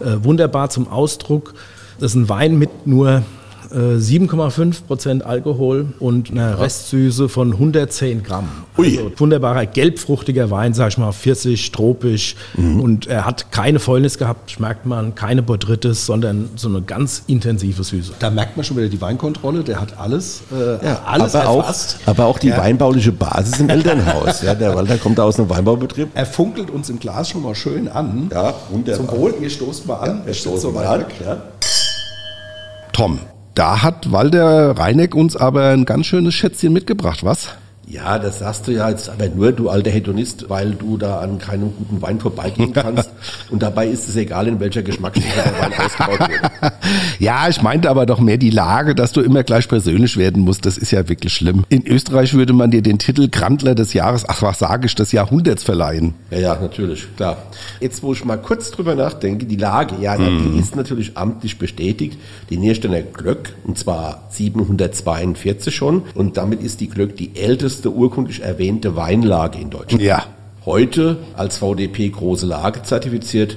[0.00, 1.54] äh, wunderbar zum Ausdruck.
[2.00, 3.22] Das ist ein Wein mit nur
[3.78, 8.48] 7,5 Prozent Alkohol und eine Restsüße von 110 Gramm.
[8.78, 8.98] Ui.
[8.98, 12.36] Also wunderbarer gelbfruchtiger Wein, sag ich mal, 40, tropisch.
[12.56, 12.80] Mhm.
[12.80, 17.82] Und er hat keine Fäulnis gehabt, schmeckt man, keine Botrytis, sondern so eine ganz intensive
[17.82, 18.12] Süße.
[18.18, 21.98] Da merkt man schon wieder die Weinkontrolle, der hat alles, äh, ja, alles aber erfasst.
[22.04, 22.58] Auch, aber auch die ja.
[22.58, 24.42] weinbauliche Basis im Elternhaus.
[24.42, 26.08] ja, der Walter kommt aus einem Weinbaubetrieb.
[26.14, 28.30] Er funkelt uns im Glas schon mal schön an.
[28.32, 29.06] Ja, wunderbar.
[29.06, 30.18] Zum Wohl, wir stoßen mal an.
[30.20, 31.04] Ja, wir stoßen mal an.
[31.24, 31.42] Ja.
[32.92, 33.18] Tom,
[33.54, 37.54] da hat Walter Reineck uns aber ein ganz schönes Schätzchen mitgebracht, was?
[37.86, 41.38] Ja, das sagst du ja jetzt aber nur, du alter Hedonist, weil du da an
[41.38, 43.10] keinem guten Wein vorbeigehen kannst.
[43.50, 46.72] Und dabei ist es egal, in welcher Geschmacksstufe der Wein ausgebaut wird.
[47.18, 50.66] Ja, ich meinte aber doch mehr die Lage, dass du immer gleich persönlich werden musst.
[50.66, 51.64] Das ist ja wirklich schlimm.
[51.68, 55.12] In Österreich würde man dir den Titel Grandler des Jahres, ach was sage ich, des
[55.12, 56.14] Jahrhunderts verleihen.
[56.30, 57.36] Ja, ja, natürlich, klar.
[57.80, 60.54] Jetzt, wo ich mal kurz drüber nachdenke, die Lage, ja, mm.
[60.54, 62.18] die ist natürlich amtlich bestätigt.
[62.50, 66.02] Die Niersteiner Glöck, und zwar 742 schon.
[66.14, 70.02] Und damit ist die Glöck die älteste älteste urkundlich erwähnte Weinlage in Deutschland.
[70.02, 70.24] Ja.
[70.64, 73.56] Heute als VDP große Lage zertifiziert.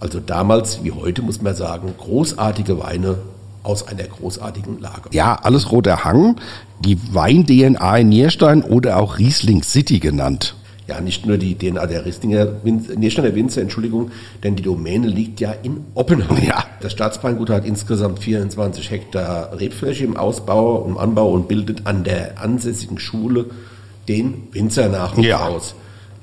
[0.00, 3.18] Also damals wie heute muss man sagen, großartige Weine
[3.64, 5.10] aus einer großartigen Lage.
[5.10, 6.36] Ja, alles roter Hang,
[6.80, 10.54] die Wein-DNA in Nierstein oder auch Riesling City genannt
[10.88, 14.10] ja nicht nur die DNA der Rieslinger Niersteiner Winzer, Entschuldigung,
[14.42, 16.42] denn die Domäne liegt ja in Oppenheim.
[16.44, 16.64] Ja.
[16.80, 22.40] Das Staatsweingut hat insgesamt 24 Hektar Rebfläche im Ausbau und Anbau und bildet an der
[22.40, 23.46] ansässigen Schule
[24.08, 25.46] den Winzernachwuchs ja.
[25.46, 25.74] aus.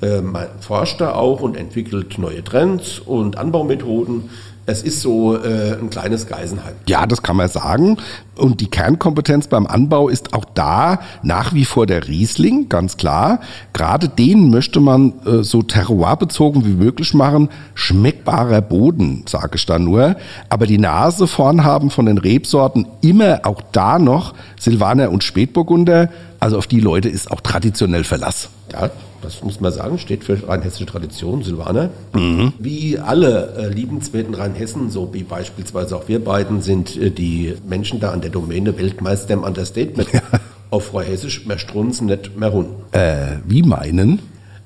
[0.02, 4.30] Man forscht da auch und entwickelt neue Trends und Anbaumethoden.
[4.68, 6.74] Es ist so äh, ein kleines Geisenheim.
[6.88, 7.98] Ja, das kann man sagen.
[8.36, 13.42] Und die Kernkompetenz beim Anbau ist auch da nach wie vor der Riesling, ganz klar.
[13.74, 17.50] Gerade den möchte man äh, so terroirbezogen wie möglich machen.
[17.76, 20.16] Schmeckbarer Boden, sage ich da nur.
[20.50, 26.10] Aber die Nase vorn haben von den Rebsorten immer auch da noch Silvaner und Spätburgunder.
[26.40, 28.50] Also auf die Leute ist auch traditionell Verlass.
[28.74, 28.90] Ja,
[29.26, 31.90] das muss man sagen, steht für rheinhessische Tradition, Silvaner.
[32.14, 32.54] Mhm.
[32.60, 38.00] Wie alle äh, liebenswerten Rheinhessen, so wie beispielsweise auch wir beiden, sind äh, die Menschen
[38.00, 40.14] da an der Domäne Weltmeister im Understatement.
[40.14, 40.22] Ja.
[40.70, 42.68] Auf Frau Hessisch, mehr strunzen nicht mehr run.
[42.92, 44.20] Äh, wie meinen?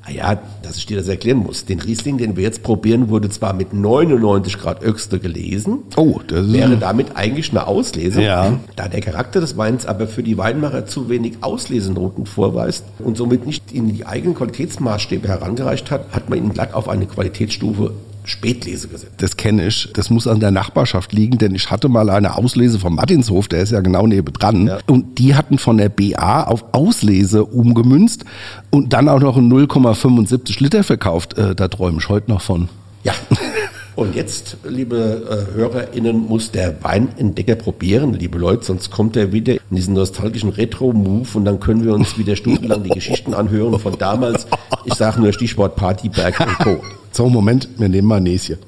[0.09, 1.65] Ah ja, dass ich dir das erklären muss.
[1.65, 5.83] Den Riesling, den wir jetzt probieren, wurde zwar mit 99 Grad Öxte gelesen.
[5.95, 8.21] Oh, das wäre damit eigentlich eine Auslese.
[8.21, 8.59] Ja.
[8.75, 13.45] Da der Charakter des Weins aber für die Weinmacher zu wenig Auslesenoten vorweist und somit
[13.45, 17.93] nicht in die eigenen Qualitätsmaßstäbe herangereicht hat, hat man ihn glatt auf eine Qualitätsstufe
[18.29, 19.13] Spätlese gesetzt.
[19.17, 19.89] Das kenne ich.
[19.93, 23.61] Das muss an der Nachbarschaft liegen, denn ich hatte mal eine Auslese vom Martinshof, der
[23.61, 24.67] ist ja genau nebendran.
[24.67, 24.77] Ja.
[24.87, 28.25] Und die hatten von der BA auf Auslese umgemünzt
[28.69, 31.37] und dann auch noch ein 0,75 Liter verkauft.
[31.37, 32.69] Äh, da träume ich heute noch von.
[33.03, 33.13] Ja.
[33.99, 39.55] Und jetzt, liebe äh, HörerInnen, muss der Weinentdecker probieren, liebe Leute, sonst kommt er wieder
[39.55, 43.97] in diesen nostalgischen Retro-Move und dann können wir uns wieder stundenlang die Geschichten anhören von
[43.97, 44.47] damals.
[44.85, 46.83] Ich sage nur Stichwort Partyberg und Co.
[47.11, 48.59] So, Moment, wir nehmen mal Näschen.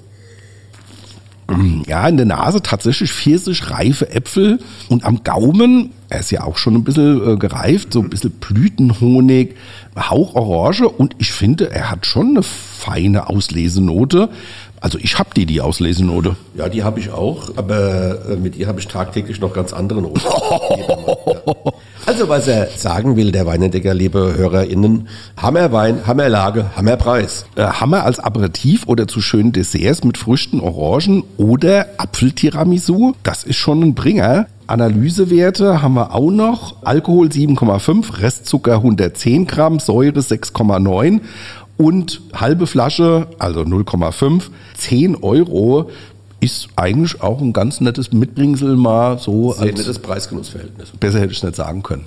[1.87, 4.59] Ja, in der Nase tatsächlich pfirsich reife Äpfel
[4.89, 8.31] und am Gaumen, er ist ja auch schon ein bisschen äh, gereift, so ein bisschen
[8.31, 9.55] Blütenhonig,
[9.97, 14.29] Hauch Orange und ich finde, er hat schon eine feine Auslesenote.
[14.81, 16.35] Also ich habe die, die Auslesenote.
[16.55, 20.01] Ja, die habe ich auch, aber äh, mit ihr habe ich tagtäglich noch ganz andere
[20.01, 20.19] Noten.
[22.07, 25.07] also was er sagen will, der Weinentdecker, liebe HörerInnen,
[25.37, 27.45] Hammerwein, Hammerlage, Hammerpreis.
[27.55, 33.57] Äh, Hammer als Aperitif oder zu schönen Desserts mit Früchten, Orangen oder Apfeltiramisu, das ist
[33.57, 34.47] schon ein Bringer.
[34.65, 36.77] Analysewerte haben wir auch noch.
[36.83, 41.19] Alkohol 7,5, Restzucker 110 Gramm, Säure 6,9
[41.81, 44.43] und halbe Flasche, also 0,5,
[44.77, 45.89] 10 Euro
[46.39, 49.53] ist eigentlich auch ein ganz nettes Mitbringsel mal so.
[49.53, 50.91] Sehr nettes Preisgenussverhältnis.
[50.99, 52.05] Besser hätte ich es nicht sagen können.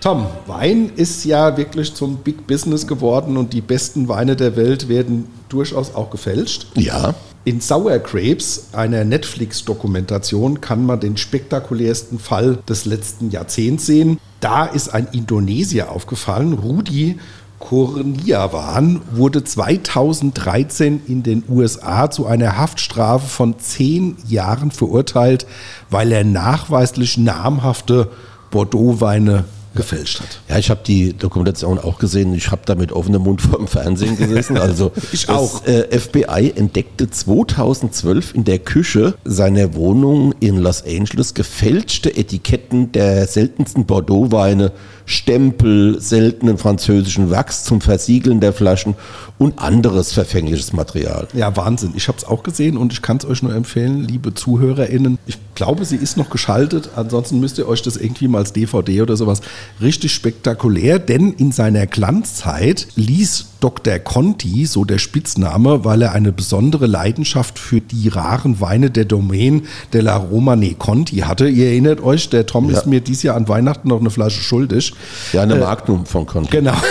[0.00, 4.88] Tom, Wein ist ja wirklich zum Big Business geworden und die besten Weine der Welt
[4.88, 6.68] werden durchaus auch gefälscht.
[6.76, 7.14] Ja.
[7.42, 14.18] In Sour Grapes, einer Netflix-Dokumentation, kann man den spektakulärsten Fall des letzten Jahrzehnts sehen.
[14.40, 17.18] Da ist ein Indonesier aufgefallen, Rudi
[17.58, 25.46] Kurniawan wurde 2013 in den USA zu einer Haftstrafe von zehn Jahren verurteilt,
[25.88, 28.10] weil er nachweislich namhafte
[28.50, 30.40] Bordeaux-Weine gefälscht hat.
[30.48, 32.34] Ja, ich habe die Dokumentation auch gesehen.
[32.34, 34.56] Ich habe da mit offenem Mund vor dem Fernsehen gesessen.
[34.58, 35.60] Also ich auch.
[35.60, 42.92] Das äh, FBI entdeckte 2012 in der Küche seiner Wohnung in Los Angeles gefälschte Etiketten
[42.92, 44.72] der seltensten Bordeaux-Weine
[45.10, 48.94] Stempel, seltenen französischen Wachs zum Versiegeln der Flaschen
[49.38, 51.26] und anderes verfängliches Material.
[51.34, 51.94] Ja, Wahnsinn.
[51.96, 55.18] Ich habe es auch gesehen und ich kann es euch nur empfehlen, liebe ZuhörerInnen.
[55.26, 56.90] Ich glaube, sie ist noch geschaltet.
[56.94, 59.40] Ansonsten müsst ihr euch das irgendwie mal als DVD oder sowas
[59.80, 63.98] richtig spektakulär, denn in seiner Glanzzeit ließ Dr.
[63.98, 69.66] Conti, so der Spitzname, weil er eine besondere Leidenschaft für die raren Weine der Domain
[69.92, 71.48] de la Romane Conti hatte.
[71.48, 72.78] Ihr erinnert euch, der Tom ja.
[72.78, 74.94] ist mir dieses Jahr an Weihnachten noch eine Flasche schuldig.
[75.32, 76.50] Ja, eine äh, Magnum von Conti.
[76.50, 76.74] Genau.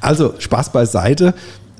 [0.00, 1.34] Also Spaß beiseite.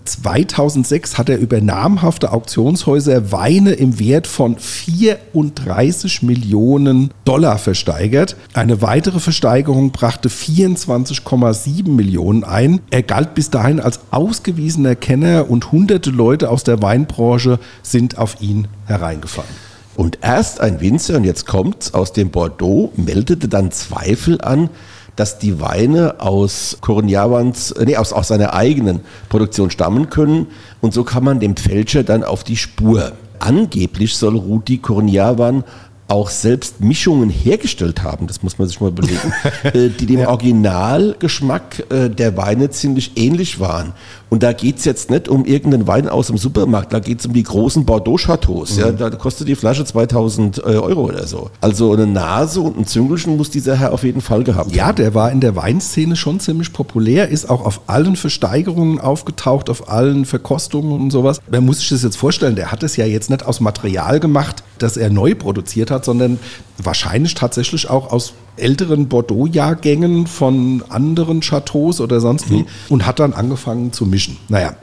[0.04, 8.36] 2006 hat er über namhafte Auktionshäuser Weine im Wert von 34 Millionen Dollar versteigert.
[8.54, 12.80] Eine weitere Versteigerung brachte 24,7 Millionen ein.
[12.90, 18.40] Er galt bis dahin als ausgewiesener Kenner und hunderte Leute aus der Weinbranche sind auf
[18.40, 19.72] ihn hereingefallen.
[19.94, 24.70] Und erst ein Winzer, und jetzt kommt's, aus dem Bordeaux meldete dann Zweifel an,
[25.16, 30.48] dass die Weine aus Korniawans, äh, nee, aus, aus seiner eigenen Produktion stammen können.
[30.80, 33.12] Und so kann man dem Fälscher dann auf die Spur.
[33.38, 35.64] Angeblich soll Rudi Korniawan
[36.12, 39.32] auch selbst Mischungen hergestellt haben, das muss man sich mal überlegen,
[39.62, 40.28] äh, die dem ja.
[40.28, 43.94] Originalgeschmack äh, der Weine ziemlich ähnlich waren.
[44.28, 47.26] Und da geht es jetzt nicht um irgendeinen Wein aus dem Supermarkt, da geht es
[47.26, 48.76] um die großen Bordeaux-Chateaus.
[48.76, 48.80] Mhm.
[48.80, 51.50] Ja, da kostet die Flasche 2000 äh, Euro oder so.
[51.62, 54.90] Also eine Nase und ein Züngelchen muss dieser Herr auf jeden Fall gehabt ja, haben.
[54.90, 59.70] Ja, der war in der Weinszene schon ziemlich populär, ist auch auf allen Versteigerungen aufgetaucht,
[59.70, 61.40] auf allen Verkostungen und sowas.
[61.50, 64.62] Man muss sich das jetzt vorstellen, der hat es ja jetzt nicht aus Material gemacht,
[64.82, 66.38] das er neu produziert hat, sondern
[66.78, 72.66] wahrscheinlich tatsächlich auch aus älteren Bordeaux-Jahrgängen von anderen Chateaus oder sonst wie mhm.
[72.90, 74.36] und hat dann angefangen zu mischen.
[74.48, 74.74] Naja,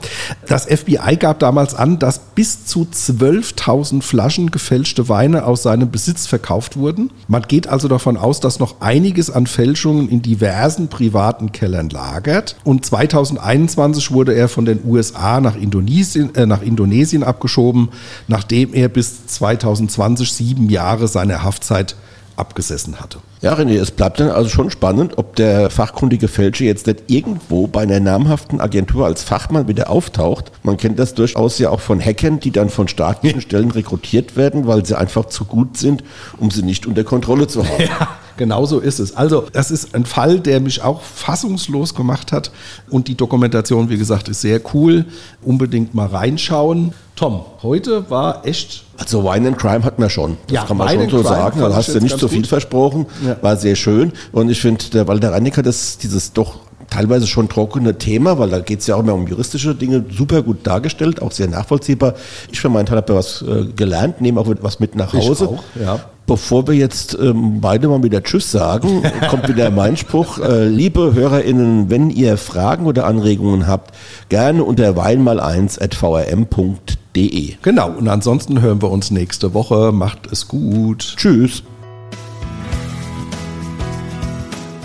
[0.48, 6.26] das FBI gab damals an, dass bis zu 12.000 Flaschen gefälschte Weine aus seinem Besitz
[6.26, 7.10] verkauft wurden.
[7.28, 12.56] Man geht also davon aus, dass noch einiges an Fälschungen in diversen privaten Kellern lagert.
[12.64, 17.90] Und 2021 wurde er von den USA nach Indonesien, äh, nach Indonesien abgeschoben,
[18.26, 21.96] nachdem er bis 2020 sieben Jahre seiner Haftzeit
[22.40, 23.18] abgesessen hatte.
[23.40, 27.66] Ja, René, es bleibt dann also schon spannend, ob der fachkundige Fälscher jetzt nicht irgendwo
[27.66, 30.50] bei einer namhaften Agentur als Fachmann wieder auftaucht.
[30.62, 34.66] Man kennt das durchaus ja auch von Hackern, die dann von staatlichen Stellen rekrutiert werden,
[34.66, 36.02] weil sie einfach zu gut sind,
[36.38, 37.84] um sie nicht unter Kontrolle zu haben.
[37.84, 38.08] Ja
[38.40, 39.16] genau so ist es.
[39.16, 42.50] Also, das ist ein Fall, der mich auch fassungslos gemacht hat.
[42.88, 45.04] Und die Dokumentation, wie gesagt, ist sehr cool.
[45.42, 46.94] Unbedingt mal reinschauen.
[47.16, 48.84] Tom, heute war echt.
[48.96, 50.38] Also Wine and Crime hatten wir schon.
[50.46, 51.60] Das ja, kann man Wine schon so sagen.
[51.60, 52.48] Da hast du nicht so viel gut.
[52.48, 53.06] versprochen.
[53.24, 53.36] Ja.
[53.42, 54.12] War sehr schön.
[54.32, 58.60] Und ich finde, der Walter Reinecker, das, dieses doch teilweise schon trockene Thema, weil da
[58.60, 62.14] geht es ja auch mehr um juristische Dinge, super gut dargestellt, auch sehr nachvollziehbar.
[62.50, 65.44] Ich für meinen Teil habe da was äh, gelernt, nehme auch was mit nach Hause.
[65.44, 66.00] Ich auch, ja.
[66.30, 70.38] Bevor wir jetzt ähm, beide mal wieder Tschüss sagen, kommt wieder mein Spruch.
[70.38, 73.92] Äh, liebe HörerInnen, wenn ihr Fragen oder Anregungen habt,
[74.28, 77.54] gerne unter weinmal1.vrm.de.
[77.62, 79.90] Genau, und ansonsten hören wir uns nächste Woche.
[79.90, 81.14] Macht es gut.
[81.16, 81.64] Tschüss.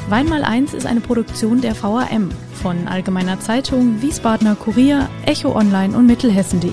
[0.09, 6.07] Weinmal 1 ist eine Produktion der VRM von Allgemeiner Zeitung, Wiesbadener Kurier, Echo Online und
[6.07, 6.71] Mittelhessen.de.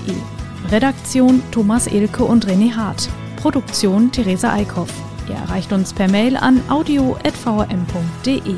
[0.71, 3.07] Redaktion Thomas Elke und René Hart.
[3.43, 4.87] Produktion Theresa Eickhoff.
[5.27, 8.55] Ihr erreicht uns per Mail an audio.vrm.de.